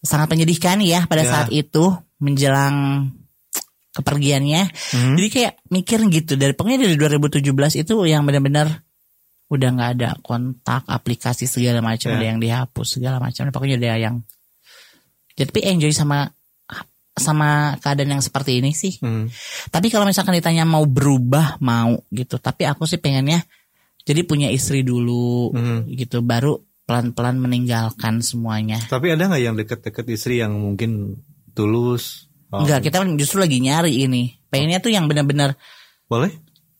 sangat 0.00 0.30
menyedihkan 0.30 0.80
ya 0.80 1.04
pada 1.10 1.26
Ya. 1.26 1.30
saat 1.30 1.48
itu 1.52 1.92
menjelang 2.22 3.10
kepergiannya. 3.94 4.62
Mhm. 4.94 5.14
Jadi 5.18 5.28
kayak 5.28 5.52
mikir 5.74 5.98
gitu 6.06 6.32
dari 6.38 6.54
pokoknya 6.54 6.86
dari 6.86 6.94
2017 6.94 7.74
itu 7.74 7.98
yang 8.06 8.22
benar-benar 8.22 8.86
udah 9.48 9.68
nggak 9.74 9.90
ada 9.98 10.08
kontak, 10.22 10.86
aplikasi 10.86 11.50
segala 11.50 11.82
macam, 11.82 12.14
Ya. 12.14 12.16
ada 12.20 12.26
yang 12.30 12.38
dihapus 12.38 13.00
segala 13.00 13.18
macam. 13.18 13.48
Pokoknya 13.50 13.80
ada 13.80 13.98
yang 13.98 14.14
tapi 15.46 15.62
enjoy 15.68 15.92
sama 15.94 16.32
sama 17.18 17.76
keadaan 17.82 18.16
yang 18.16 18.24
seperti 18.24 18.62
ini 18.62 18.72
sih. 18.72 18.96
Mhm. 19.02 19.28
Tapi 19.74 19.90
kalau 19.90 20.06
misalkan 20.06 20.38
ditanya 20.38 20.62
mau 20.64 20.86
berubah 20.86 21.58
mau 21.60 21.98
gitu. 22.14 22.38
Tapi 22.38 22.64
aku 22.64 22.86
sih 22.86 23.02
pengennya 23.02 23.42
jadi 24.06 24.24
punya 24.24 24.48
istri 24.48 24.86
dulu 24.86 25.52
Mhm. 25.52 25.92
gitu 25.98 26.24
baru 26.24 26.56
pelan-pelan 26.88 27.36
meninggalkan 27.36 28.24
semuanya. 28.24 28.80
Tapi 28.88 29.12
ada 29.12 29.28
nggak 29.28 29.42
yang 29.44 29.58
deket-deket 29.58 30.06
istri 30.08 30.40
yang 30.40 30.56
mungkin 30.56 31.20
tulus? 31.52 32.30
Oh, 32.48 32.64
Enggak, 32.64 32.88
kita 32.88 33.04
justru 33.20 33.44
lagi 33.44 33.60
nyari 33.60 34.08
ini. 34.08 34.40
Pengennya 34.48 34.80
tuh 34.80 34.88
yang 34.88 35.04
benar-benar 35.04 35.52
Boleh? 36.08 36.32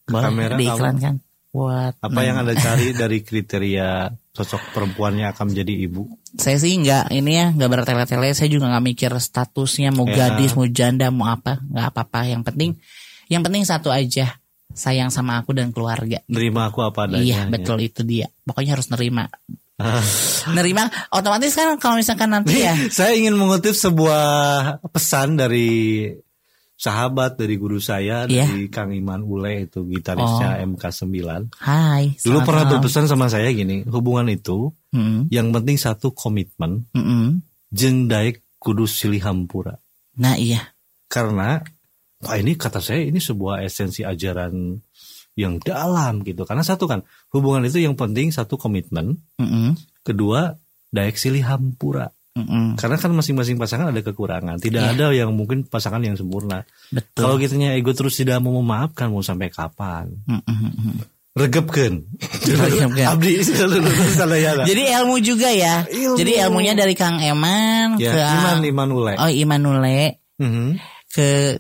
Boleh 0.09 0.25
kamera 0.25 0.57
diiklankan. 0.57 1.21
What? 1.49 1.97
Apa 2.05 2.21
yang 2.23 2.45
Anda 2.45 2.53
cari 2.65 2.93
dari 2.93 3.25
kriteria 3.25 4.13
sosok 4.31 4.77
perempuan 4.77 5.17
yang 5.17 5.33
akan 5.33 5.51
menjadi 5.51 5.73
ibu? 5.89 6.05
Saya 6.37 6.61
sih 6.61 6.77
nggak 6.77 7.09
ini 7.11 7.33
ya 7.35 7.47
nggak 7.51 7.71
bertele-tele. 7.73 8.31
Saya 8.37 8.53
juga 8.53 8.69
nggak 8.69 8.85
mikir 8.85 9.11
statusnya 9.17 9.89
mau 9.91 10.05
Ya. 10.05 10.29
gadis 10.33 10.53
mau 10.53 10.69
janda 10.69 11.09
mau 11.09 11.27
apa 11.27 11.59
nggak 11.65 11.87
apa-apa. 11.91 12.21
Yang 12.29 12.43
penting 12.53 12.71
yang 13.29 13.41
penting 13.41 13.65
satu 13.65 13.89
aja 13.89 14.37
sayang 14.69 15.09
sama 15.09 15.41
aku 15.41 15.57
dan 15.57 15.73
keluarga. 15.73 16.21
Nerima 16.29 16.69
aku 16.69 16.85
apa 16.85 17.09
adanya. 17.09 17.25
iya 17.25 17.39
ya. 17.45 17.51
betul 17.51 17.81
itu 17.81 18.05
dia. 18.05 18.29
Pokoknya 18.45 18.77
harus 18.77 18.93
nerima. 18.93 19.27
nerima 20.59 20.91
otomatis 21.15 21.55
kan 21.55 21.79
kalau 21.79 22.03
misalkan 22.03 22.35
nanti 22.35 22.67
ya 22.67 22.75
Saya 22.99 23.15
ingin 23.15 23.39
mengutip 23.39 23.79
sebuah 23.79 24.27
pesan 24.91 25.39
dari 25.39 26.11
sahabat 26.79 27.35
dari 27.35 27.59
guru 27.59 27.83
saya 27.83 28.25
Iya. 28.25 28.47
dari 28.47 28.71
Kang 28.71 28.95
Iman 28.95 29.27
Ule 29.27 29.67
itu 29.67 29.83
gitarisnya 29.83 30.63
MK9. 30.63 31.19
Hai. 31.59 32.15
Dulu 32.23 32.39
pernah 32.47 32.65
malam. 32.65 32.79
berpesan 32.79 33.11
sama 33.11 33.27
saya 33.27 33.51
gini, 33.51 33.83
hubungan 33.91 34.31
itu 34.31 34.71
Mm-mm, 34.95 35.27
yang 35.29 35.51
penting 35.51 35.75
satu 35.75 36.15
komitmen, 36.15 36.87
mm-mm. 36.95 37.43
jendaik 37.75 38.47
kudu 38.63 38.87
silih 38.87 39.21
hampura. 39.27 39.75
Nah 40.23 40.39
iya. 40.39 40.71
Karena 41.11 41.59
wah 42.23 42.37
ini 42.39 42.55
kata 42.55 42.79
saya 42.79 43.03
ini 43.03 43.19
sebuah 43.19 43.67
esensi 43.67 44.07
ajaran 44.07 44.79
yang 45.35 45.59
dalam 45.59 46.23
gitu. 46.23 46.47
Karena 46.47 46.63
satu 46.63 46.87
kan 46.87 47.03
hubungan 47.35 47.67
itu 47.67 47.83
yang 47.83 47.99
penting 47.99 48.31
satu 48.31 48.55
komitmen, 48.55 49.19
Mm-mm, 49.37 49.75
kedua 50.07 50.55
daek 50.95 51.19
silih 51.19 51.43
hampura. 51.43 52.15
Mm-mm. 52.35 52.77
Karena 52.77 52.97
kan 52.97 53.11
masing-masing 53.13 53.57
pasangan 53.57 53.89
ada 53.89 54.01
kekurangan. 54.01 54.59
Tidak 54.59 54.83
Iya. 54.83 54.93
ada 54.93 55.07
yang 55.13 55.31
mungkin 55.33 55.65
pasangan 55.65 56.03
yang 56.03 56.15
sempurna. 56.15 56.67
Betul. 56.91 57.23
Kalau 57.25 57.37
kitanya 57.37 57.73
ego 57.73 57.95
terus 57.95 58.17
tidak 58.17 58.41
mau 58.41 58.59
memaafkan 58.59 59.09
mau 59.09 59.23
sampai 59.23 59.49
kapan? 59.49 60.11
Mm-mm. 60.27 61.01
Regepkeun. 61.39 62.03
Abdi 63.15 63.31
sadayana. 64.11 64.67
Jadi 64.67 64.83
ilmu 64.91 65.17
juga 65.23 65.49
ya. 65.55 65.87
Ilmu. 65.87 66.19
Jadi 66.19 66.33
ilmunya 66.43 66.75
dari 66.75 66.99
Kang 66.99 67.23
Eman 67.23 67.95
ya, 67.97 68.11
ke 68.11 68.19
iman 68.19 68.59
iman 68.67 68.89
ule. 68.91 69.15
Oh 69.15 69.31
Iman 69.31 69.61
Nule 69.63 70.19
Mhm. 70.39 70.79
ke 71.15 71.59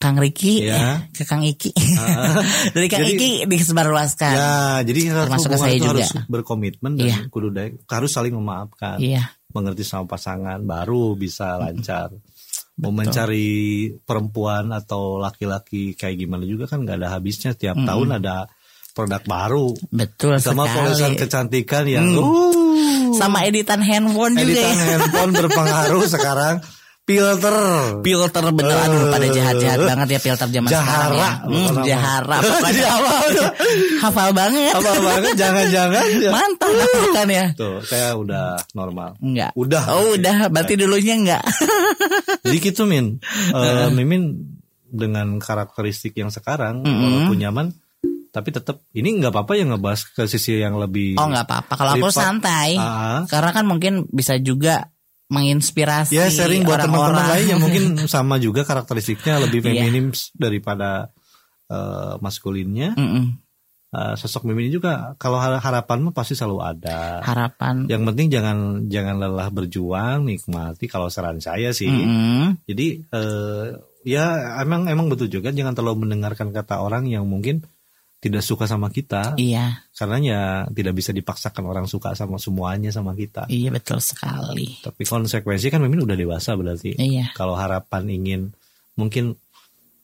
Kang 0.00 0.16
Riki 0.16 0.64
Ya. 0.64 0.96
eh, 0.96 0.98
ke 1.12 1.22
Kang 1.28 1.44
Iki. 1.44 1.70
Ah. 2.00 2.40
dari 2.74 2.88
Kang 2.88 3.04
Jadi- 3.04 3.20
Iki 3.20 3.30
disebarluaskan. 3.52 4.32
Ya, 4.32 4.50
jadi 4.82 5.00
harus 5.12 5.28
Termasuk 5.28 5.50
saya 5.60 5.76
juga. 5.76 5.88
harus 5.92 6.08
berkomitmen 6.26 6.96
dan 6.96 7.06
Iya. 7.06 7.16
kudu 7.28 7.52
harus 7.86 8.10
saling 8.10 8.32
memaafkan, 8.32 8.96
Iya. 8.96 9.28
Mengerti 9.50 9.82
sama 9.82 10.06
pasangan 10.06 10.60
baru 10.60 11.14
bisa 11.14 11.56
lancar. 11.56 12.10
Mau 12.76 12.90
mencari 12.90 13.50
perempuan 14.00 14.72
atau 14.72 15.16
laki-laki 15.16 15.92
kayak 15.92 16.16
gimana 16.16 16.42
juga 16.42 16.64
kan 16.64 16.80
nggak 16.80 16.96
ada 16.96 17.08
habisnya. 17.12 17.52
Tiap 17.52 17.76
tahun 17.76 18.16
ada 18.16 18.48
produk 18.90 19.20
baru. 19.22 19.68
Betul 19.90 20.40
Sama 20.40 20.64
sekali. 20.64 21.16
kecantikan 21.16 21.84
yang 21.84 22.06
Hmm. 22.08 22.24
uh, 22.24 23.12
Sama 23.12 23.44
editan 23.44 23.82
handphone 23.82 24.32
juga 24.32 24.48
editan 24.64 24.72
ya. 24.72 24.86
handphone 24.96 25.32
berpengaruh 25.36 26.04
sekarang. 26.14 26.54
Filter. 27.10 27.56
Filter 28.06 28.44
bener 28.54 28.76
aduh 28.86 29.02
pada 29.10 29.26
jahat-jahat 29.26 29.78
banget 29.82 30.08
ya 30.14 30.20
filter 30.22 30.46
zaman 30.46 30.70
sekarang 30.70 31.10
ya. 31.10 31.18
Jahara. 31.18 31.30
Hmm, 31.42 31.76
jahara. 31.82 32.36
Pokoknya 32.38 32.88
hafal 34.06 34.30
banget. 34.30 34.74
Apa 34.78 34.92
banget 35.02 35.34
jangan-jangan. 35.34 36.06
ya. 36.24 36.30
Mantap 36.30 36.70
kan 37.10 37.28
ya. 37.28 37.46
Tuh, 37.58 37.82
saya 37.82 38.14
udah 38.14 38.62
normal. 38.78 39.18
Enggak. 39.18 39.50
Udah. 39.58 39.82
Oh 39.90 40.14
udah, 40.14 40.46
berarti 40.46 40.78
dulunya 40.78 41.18
enggak. 41.18 41.42
Jadi 42.46 42.58
gitu 42.62 42.86
Min. 42.86 43.18
Eh, 43.50 43.88
Mimin 43.90 44.38
dengan 44.90 45.38
karakteristik 45.42 46.14
yang 46.14 46.30
sekarang 46.30 46.82
walaupun 46.82 47.38
nyaman 47.38 47.66
tapi 48.30 48.54
tetap 48.54 48.78
ini 48.94 49.18
nggak 49.18 49.34
apa-apa 49.34 49.58
ya 49.58 49.66
ngebahas 49.66 50.06
ke 50.06 50.22
sisi 50.30 50.54
yang 50.62 50.78
lebih 50.78 51.18
Oh 51.18 51.26
enggak 51.26 51.50
apa-apa. 51.50 51.72
Kalau 51.74 51.92
aku 51.98 52.08
santai. 52.14 52.78
Ah. 52.78 53.26
Karena 53.26 53.50
kan 53.50 53.66
mungkin 53.66 54.06
bisa 54.06 54.38
juga 54.38 54.86
menginspirasi 55.30 56.12
ya 56.12 56.26
sharing 56.26 56.66
buat 56.66 56.82
teman-teman 56.82 57.26
lain 57.30 57.46
yang 57.48 57.60
mungkin 57.62 57.84
sama 58.10 58.36
juga 58.36 58.66
karakteristiknya 58.66 59.38
lebih 59.40 59.62
Iya. 59.62 59.66
feminim 59.86 60.06
daripada 60.34 61.14
eh, 61.66 62.14
maskulinnya. 62.18 62.98
Mm-mm. 62.98 63.38
Eh, 63.90 64.14
sosok 64.14 64.46
Mimin 64.46 64.70
juga 64.70 65.18
kalau 65.18 65.38
har- 65.38 65.58
harapan 65.58 65.98
mah 65.98 66.14
pasti 66.14 66.34
selalu 66.34 66.62
ada. 66.62 67.22
Harapan. 67.22 67.90
Yang 67.90 68.02
penting 68.06 68.26
jangan 68.30 68.58
jangan 68.86 69.18
lelah 69.18 69.50
berjuang, 69.50 70.26
nikmati 70.26 70.86
kalau 70.86 71.10
saran 71.10 71.38
saya 71.38 71.70
sih. 71.70 71.90
Mm-mm. 71.90 72.62
Jadi 72.66 72.86
eh, 73.02 73.66
ya 74.06 74.26
emang 74.62 74.86
emang 74.86 75.10
betul 75.10 75.26
juga 75.26 75.50
jangan 75.50 75.74
terlalu 75.74 76.06
mendengarkan 76.06 76.50
kata 76.50 76.78
orang 76.78 77.06
yang 77.06 77.26
mungkin 77.26 77.66
tidak 78.20 78.44
suka 78.44 78.68
sama 78.68 78.92
kita 78.92 79.32
Iya, 79.34 79.80
karena 79.96 80.16
ya 80.20 80.40
tidak 80.68 80.92
bisa 80.92 81.08
dipaksakan 81.10 81.64
orang 81.64 81.88
suka 81.88 82.12
sama 82.12 82.36
semuanya 82.36 82.92
sama 82.92 83.16
kita. 83.16 83.48
iya 83.48 83.72
betul 83.72 83.96
sekali. 83.98 84.76
Tapi 84.78 85.02
konsekuensi 85.02 85.72
kan 85.72 85.80
Mimin 85.80 86.04
udah 86.04 86.14
dewasa 86.14 86.52
berarti. 86.52 86.92
Iya. 86.94 87.32
Kalau 87.32 87.56
harapan 87.56 88.04
ingin 88.12 88.40
mungkin 88.94 89.40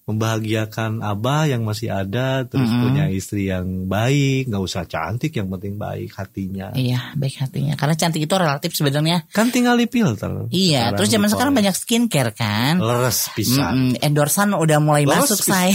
membahagiakan 0.06 1.02
abah 1.02 1.50
yang 1.50 1.66
masih 1.66 1.90
ada 1.90 2.46
terus 2.46 2.70
Mm-mm. 2.70 2.82
punya 2.86 3.04
istri 3.10 3.50
yang 3.50 3.90
baik, 3.90 4.46
nggak 4.46 4.62
usah 4.62 4.86
cantik 4.86 5.34
yang 5.34 5.50
penting 5.50 5.74
baik 5.74 6.14
hatinya. 6.14 6.70
Iya, 6.72 7.10
baik 7.18 7.42
hatinya. 7.42 7.74
Karena 7.74 7.98
cantik 7.98 8.22
itu 8.22 8.30
relatif 8.32 8.70
sebenarnya. 8.70 9.26
Kan 9.34 9.50
tinggal 9.50 9.74
di 9.74 9.90
filter. 9.90 10.46
Iya, 10.48 10.94
terus 10.94 11.10
zaman 11.10 11.26
sekarang 11.26 11.52
banyak 11.52 11.74
skincare 11.74 12.30
kan. 12.32 12.78
leres 12.78 13.34
pisan. 13.34 13.98
Mm-mm, 13.98 13.98
endorsan 13.98 14.54
udah 14.54 14.78
mulai 14.78 15.02
Leres 15.04 15.26
masuk 15.26 15.42
pisan. 15.42 15.74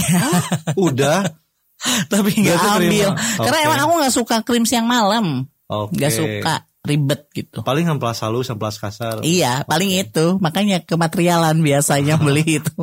Udah. 0.80 1.20
tapi 2.12 2.30
nggak 2.36 2.58
ambil. 2.58 2.78
terima. 2.78 3.12
Karena 3.38 3.58
Oke. 3.58 3.66
emang 3.66 3.80
aku 3.80 3.92
nggak 3.98 4.14
suka 4.14 4.36
krim 4.42 4.64
siang 4.64 4.86
malam, 4.86 5.46
nggak 5.68 6.12
suka 6.12 6.54
ribet 6.82 7.30
gitu. 7.30 7.62
Paling 7.62 7.86
amplas 7.86 8.18
halus, 8.20 8.50
amplas 8.50 8.74
kasar. 8.76 9.22
Iya, 9.22 9.62
paling 9.64 10.02
itu. 10.02 10.38
Makanya 10.42 10.82
kematerialan 10.82 11.62
biasanya 11.62 12.18
beli 12.18 12.42
itu. 12.58 12.74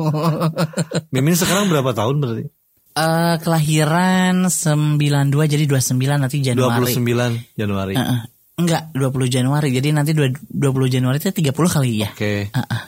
Mimin 1.12 1.36
sekarang 1.36 1.68
berapa 1.68 1.92
tahun 1.92 2.16
berarti? 2.18 2.44
Eh 2.90 3.34
kelahiran 3.38 4.48
92 4.48 5.30
jadi 5.46 5.64
29 5.68 5.94
nanti 6.16 6.42
Januari. 6.42 6.90
29 6.90 7.54
Januari. 7.54 7.94
Eh, 7.94 8.02
eh. 8.02 8.20
Enggak, 8.60 8.92
20 8.92 9.28
Januari. 9.30 9.68
Jadi 9.72 9.88
nanti 9.94 10.12
dua- 10.12 10.32
20 10.32 10.88
Januari 10.90 11.16
itu 11.16 11.30
30 11.30 11.54
kali 11.70 12.04
ya. 12.04 12.10
Oke. 12.12 12.50
Heeh. 12.50 12.80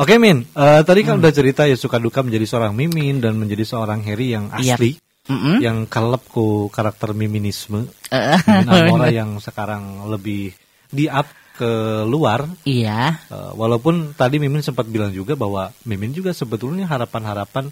Oke 0.00 0.16
Min, 0.16 0.48
Eh, 0.48 0.80
tadi 0.80 1.00
Hmm. 1.02 1.06
kan 1.06 1.14
udah 1.20 1.28
cerita 1.30 1.62
ya 1.64 1.76
suka 1.76 2.00
duka 2.00 2.24
menjadi 2.24 2.48
seorang 2.48 2.72
Mimin 2.72 3.20
dan 3.20 3.36
menjadi 3.36 3.68
seorang 3.68 4.00
Harry 4.00 4.32
yang 4.32 4.48
Iya. 4.50 4.74
asli, 4.74 4.96
Mm-mm. 5.28 5.60
yang 5.60 5.84
kalep 5.84 6.24
ku 6.26 6.46
karakter 6.68 7.12
Miminisme. 7.12 7.84
Eh, 8.08 8.40
Mimin 8.64 8.96
yang 9.12 9.30
sekarang 9.38 10.08
lebih 10.08 10.56
di 10.88 11.04
up 11.04 11.28
ke 11.52 11.68
luar. 12.02 12.48
Iya, 12.64 13.28
Eh, 13.28 13.52
walaupun 13.52 14.16
tadi 14.16 14.40
Mimin 14.40 14.64
sempat 14.64 14.88
bilang 14.88 15.12
juga 15.12 15.36
bahwa 15.36 15.68
Mimin 15.84 16.10
juga 16.10 16.32
sebetulnya 16.32 16.88
harapan-harapan 16.88 17.68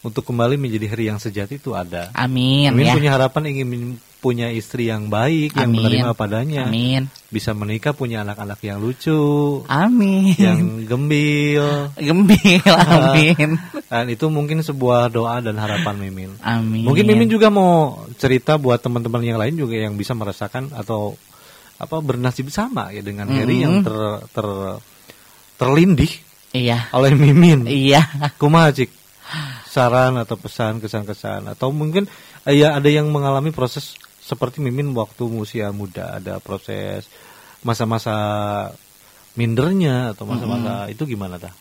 untuk 0.00 0.22
kembali 0.24 0.54
menjadi 0.56 0.86
Harry 0.86 1.06
yang 1.06 1.18
sejati 1.18 1.58
itu 1.58 1.74
ada. 1.74 2.10
amin 2.12 2.70
Mimin 2.70 2.86
ya. 2.86 2.94
punya 2.94 3.10
harapan 3.12 3.42
ingin 3.48 3.98
punya 4.22 4.46
istri 4.48 4.86
yang 4.86 5.10
baik, 5.10 5.58
yang 5.58 5.74
Amin. 5.74 5.82
menerima 5.82 6.14
padanya. 6.14 6.70
Amin. 6.70 7.10
bisa 7.26 7.50
menikah 7.56 7.90
punya 7.90 8.22
anak-anak 8.22 8.60
yang 8.62 8.78
lucu, 8.78 9.18
Amin. 9.66 10.30
yang 10.38 10.86
gembil. 10.86 11.88
Gembil, 11.98 12.60
amin. 12.62 13.56
Dan 13.88 14.04
itu 14.06 14.28
mungkin 14.28 14.60
sebuah 14.60 15.08
doa 15.08 15.42
dan 15.42 15.58
harapan 15.58 15.96
Mimin. 15.98 16.30
Amin. 16.38 16.84
Mungkin 16.86 17.02
Mimin 17.02 17.26
juga 17.26 17.50
mau 17.50 18.04
cerita 18.14 18.54
buat 18.56 18.78
teman-teman 18.78 19.24
yang 19.24 19.40
lain 19.40 19.56
juga 19.56 19.74
yang 19.74 19.96
bisa 19.96 20.14
merasakan 20.14 20.70
atau 20.72 21.16
apa 21.80 21.98
bernasib 21.98 22.46
sama 22.46 22.94
ya 22.94 23.02
dengan 23.02 23.26
Harry 23.26 23.64
yang 23.64 23.82
ter, 23.82 23.96
ter 24.30 24.46
terlindih 25.56 26.12
Iya. 26.52 26.92
oleh 26.92 27.16
Mimin. 27.16 27.64
Iya. 27.64 28.04
Kumaha 28.36 28.76
Cik? 28.76 28.90
Saran 29.64 30.20
atau 30.20 30.36
pesan 30.36 30.84
kesan-kesan 30.84 31.48
atau 31.48 31.72
mungkin 31.72 32.04
eh, 32.44 32.60
ya 32.60 32.76
ada 32.76 32.92
yang 32.92 33.08
mengalami 33.08 33.48
proses 33.48 33.96
seperti 34.22 34.62
Mimin 34.62 34.94
waktu 34.94 35.26
usia 35.26 35.74
muda 35.74 36.22
ada 36.22 36.38
proses 36.38 37.10
masa-masa 37.66 38.14
mindernya 39.34 40.14
atau 40.14 40.24
masa-masa 40.28 40.86
itu 40.86 41.02
gimana 41.04 41.42
dah? 41.42 41.52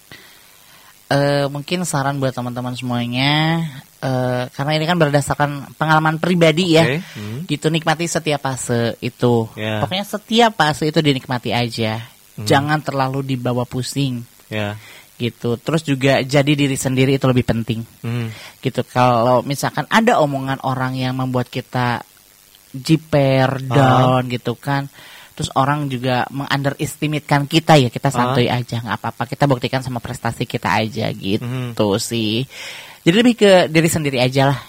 Eh, 1.12 1.46
mungkin 1.52 1.84
saran 1.84 2.24
buat 2.24 2.32
teman-teman 2.32 2.72
semuanya 2.72 3.60
eh, 4.00 4.48
karena 4.48 4.72
ini 4.80 4.86
kan 4.88 4.96
berdasarkan 4.96 5.76
pengalaman 5.76 6.24
pribadi 6.24 6.80
ya. 6.80 6.88
Oke, 6.88 6.98
hmm. 7.04 7.40
Gitu 7.52 7.68
nikmati 7.68 8.08
setiap 8.08 8.40
fase 8.48 8.96
itu. 9.04 9.52
Ya. 9.60 9.84
Pokoknya 9.84 10.08
setiap 10.08 10.56
fase 10.56 10.88
itu 10.88 11.04
dinikmati 11.04 11.52
aja. 11.52 12.00
Hmm. 12.40 12.48
Jangan 12.48 12.80
terlalu 12.80 13.28
dibawa 13.28 13.68
pusing 13.68 14.24
Ya. 14.48 14.80
gitu. 15.20 15.60
Terus 15.60 15.84
juga 15.84 16.24
jadi 16.24 16.56
diri 16.56 16.80
sendiri 16.80 17.20
itu 17.20 17.28
lebih 17.28 17.44
penting. 17.44 17.84
Hmm. 18.08 18.32
Gitu. 18.64 18.80
Kalau 18.88 19.44
misalkan 19.44 19.84
ada 19.92 20.16
omongan 20.24 20.64
orang 20.64 20.96
yang 20.96 21.20
membuat 21.20 21.52
kita 21.52 22.08
jiper, 22.72 23.60
Ah. 23.62 23.76
down 24.18 24.22
gitu 24.28 24.56
kan. 24.56 24.88
Terus 25.32 25.48
orang 25.56 25.88
juga 25.88 26.28
mengunderestimate-kan 26.30 27.48
kita 27.48 27.80
ya, 27.80 27.88
kita 27.88 28.12
santuy 28.12 28.46
aja, 28.46 28.80
nggak 28.80 28.98
apa-apa. 29.00 29.24
Kita 29.26 29.48
buktikan 29.48 29.80
sama 29.80 29.98
prestasi 29.98 30.44
kita 30.44 30.70
aja 30.70 31.08
gitu 31.10 31.88
Hmm. 31.88 31.98
sih. 31.98 32.44
Jadi 33.02 33.16
lebih 33.16 33.36
ke 33.36 33.52
diri 33.68 33.90
sendiri 33.90 34.20
aja 34.20 34.52
lah. 34.52 34.60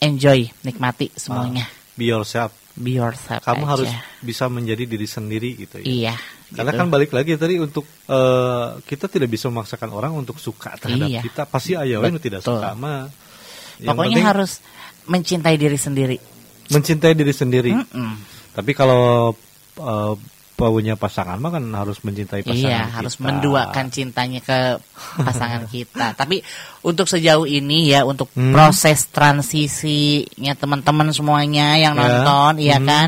enjoy, 0.00 0.44
nikmati 0.60 1.08
semuanya. 1.16 1.64
Be 1.96 2.12
yourself. 2.12 2.52
Be 2.76 2.98
yourself. 3.00 3.40
Kamu 3.40 3.64
aja. 3.64 3.72
harus 3.72 3.90
bisa 4.20 4.52
menjadi 4.52 4.84
diri 4.84 5.08
sendiri 5.08 5.56
gitu 5.56 5.80
ya. 5.80 5.86
Iya. 5.86 6.14
Karena 6.52 6.76
gitu. 6.76 6.80
kan 6.84 6.88
balik 6.92 7.10
lagi 7.16 7.32
tadi 7.40 7.56
untuk 7.56 7.88
eh, 8.04 8.66
kita 8.84 9.08
tidak 9.08 9.32
bisa 9.32 9.48
memaksakan 9.48 9.88
orang 9.96 10.12
untuk 10.12 10.36
suka 10.36 10.76
terhadap 10.76 11.08
Iya. 11.08 11.20
kita. 11.24 11.48
Pasti 11.48 11.72
ayah 11.72 12.04
tidak 12.20 12.44
suka. 12.44 12.76
Yang 13.80 13.96
pokoknya 13.96 14.12
penting 14.12 14.26
harus 14.28 14.52
mencintai 15.08 15.56
diri 15.56 15.78
sendiri. 15.80 16.16
Mencintai 16.70 17.12
diri 17.12 17.32
sendiri. 17.32 17.72
Mm-mm. 17.74 18.12
Tapi 18.54 18.70
kalau 18.72 19.34
eh, 19.74 20.14
punya 20.54 20.94
pasangan 20.94 21.34
mah 21.42 21.50
kan 21.50 21.66
harus 21.74 21.98
mencintai 22.06 22.46
pasangan 22.46 22.62
Iya, 22.62 22.80
kita. 22.86 22.94
harus 22.94 23.14
menduakan 23.18 23.86
cintanya 23.90 24.38
ke 24.38 24.58
pasangan 25.18 25.66
kita. 25.74 26.14
Tapi 26.14 26.38
untuk 26.86 27.10
sejauh 27.10 27.42
ini 27.42 27.90
ya 27.90 28.06
untuk 28.06 28.30
Hmm. 28.38 28.54
proses 28.54 29.10
transisinya 29.10 30.54
teman-teman 30.54 31.10
semuanya 31.10 31.74
yang 31.74 31.98
Ya. 31.98 32.00
nonton, 32.00 32.52
iya 32.62 32.78
Hmm. 32.78 32.86
kan. 32.86 33.06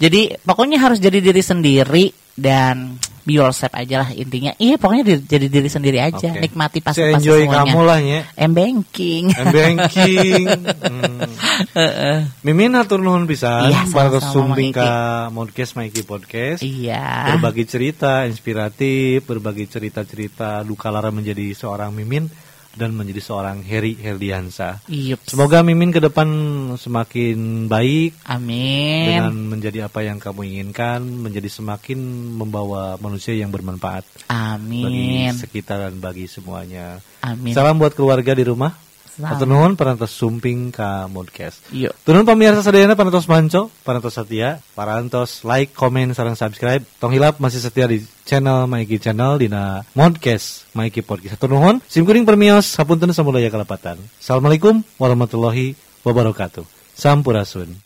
Jadi 0.00 0.40
pokoknya 0.40 0.80
harus 0.80 0.96
jadi 0.96 1.20
diri 1.20 1.44
sendiri 1.44 2.04
dan 2.36 3.00
be 3.26 3.42
yourself 3.42 3.74
aja 3.74 4.06
lah 4.06 4.14
intinya. 4.14 4.54
Iya, 4.54 4.78
pokoknya 4.78 5.02
di- 5.02 5.26
jadi 5.26 5.50
diri 5.50 5.66
sendiri 5.66 5.98
aja, 5.98 6.30
Oke. 6.30 6.46
nikmati 6.46 6.78
pas 6.78 6.94
pas 6.94 7.18
enjoy 7.18 7.42
semuanya. 7.42 7.58
kamu 7.66 7.80
lah 7.82 7.98
ya. 7.98 8.20
M 8.38 8.52
banking. 8.54 9.24
M 9.34 9.46
banking. 9.50 10.44
hmm. 11.74 12.18
Mimin 12.46 12.78
atur 12.78 13.02
nuhun 13.02 13.26
pisan 13.26 13.74
Iya, 13.74 13.90
para 13.90 14.22
sumbing 14.22 14.70
ka 14.70 15.26
podcast 15.34 15.74
Maiki 15.74 16.06
Podcast. 16.06 16.62
Iya. 16.62 17.34
Berbagi 17.34 17.66
cerita 17.66 18.22
inspiratif, 18.30 19.26
berbagi 19.26 19.66
cerita-cerita 19.66 20.62
duka 20.62 20.94
lara 20.94 21.10
menjadi 21.10 21.50
seorang 21.50 21.90
Mimin 21.90 22.30
dan 22.76 22.92
menjadi 22.92 23.24
seorang 23.24 23.64
Heri 23.64 23.96
Herdiansa. 23.96 24.84
Yup. 24.86 25.24
Semoga 25.24 25.64
Mimin 25.64 25.90
ke 25.90 25.98
depan 25.98 26.28
semakin 26.76 27.66
baik 27.66 28.12
Amin. 28.28 29.08
dengan 29.08 29.34
menjadi 29.34 29.88
apa 29.88 30.04
yang 30.04 30.20
kamu 30.20 30.44
inginkan, 30.44 31.00
menjadi 31.02 31.48
semakin 31.48 31.98
membawa 32.36 33.00
manusia 33.00 33.32
yang 33.32 33.48
bermanfaat 33.48 34.04
bagi 34.28 35.26
Amin. 35.26 35.32
sekitar 35.32 35.88
dan 35.88 35.96
bagi 35.98 36.28
semuanya. 36.28 37.00
Amin. 37.24 37.56
Salam 37.56 37.80
buat 37.80 37.96
keluarga 37.96 38.36
di 38.36 38.44
rumah. 38.44 38.86
Salam. 39.16 39.32
Atau 39.32 39.48
nuhun 39.48 39.72
parantos 39.80 40.12
sumping 40.12 40.68
ka 40.68 41.08
podcast. 41.08 41.64
Yuk. 41.72 41.96
Turun 42.04 42.28
pemirsa 42.28 42.60
sadayana 42.60 43.00
parantos 43.00 43.24
manco, 43.24 43.72
parantos 43.80 44.12
setia, 44.12 44.60
parantos 44.76 45.40
like, 45.40 45.72
komen, 45.72 46.12
sarang 46.12 46.36
subscribe. 46.36 46.84
Tong 47.00 47.16
hilap 47.16 47.40
masih 47.40 47.64
setia 47.64 47.88
di 47.88 48.04
channel 48.28 48.68
Maiki 48.68 49.00
Channel 49.00 49.40
dina 49.40 49.88
podcast 49.96 50.68
Maiki 50.76 51.00
Podcast. 51.00 51.40
Atur 51.40 51.56
nuhun, 51.56 51.80
simkuring 51.88 52.28
permios, 52.28 52.76
hapunten 52.76 53.16
samudaya 53.16 53.48
kalepatan. 53.48 53.96
Assalamualaikum 54.20 54.84
warahmatullahi 55.00 55.80
wabarakatuh. 56.04 56.68
Sampurasun. 56.92 57.85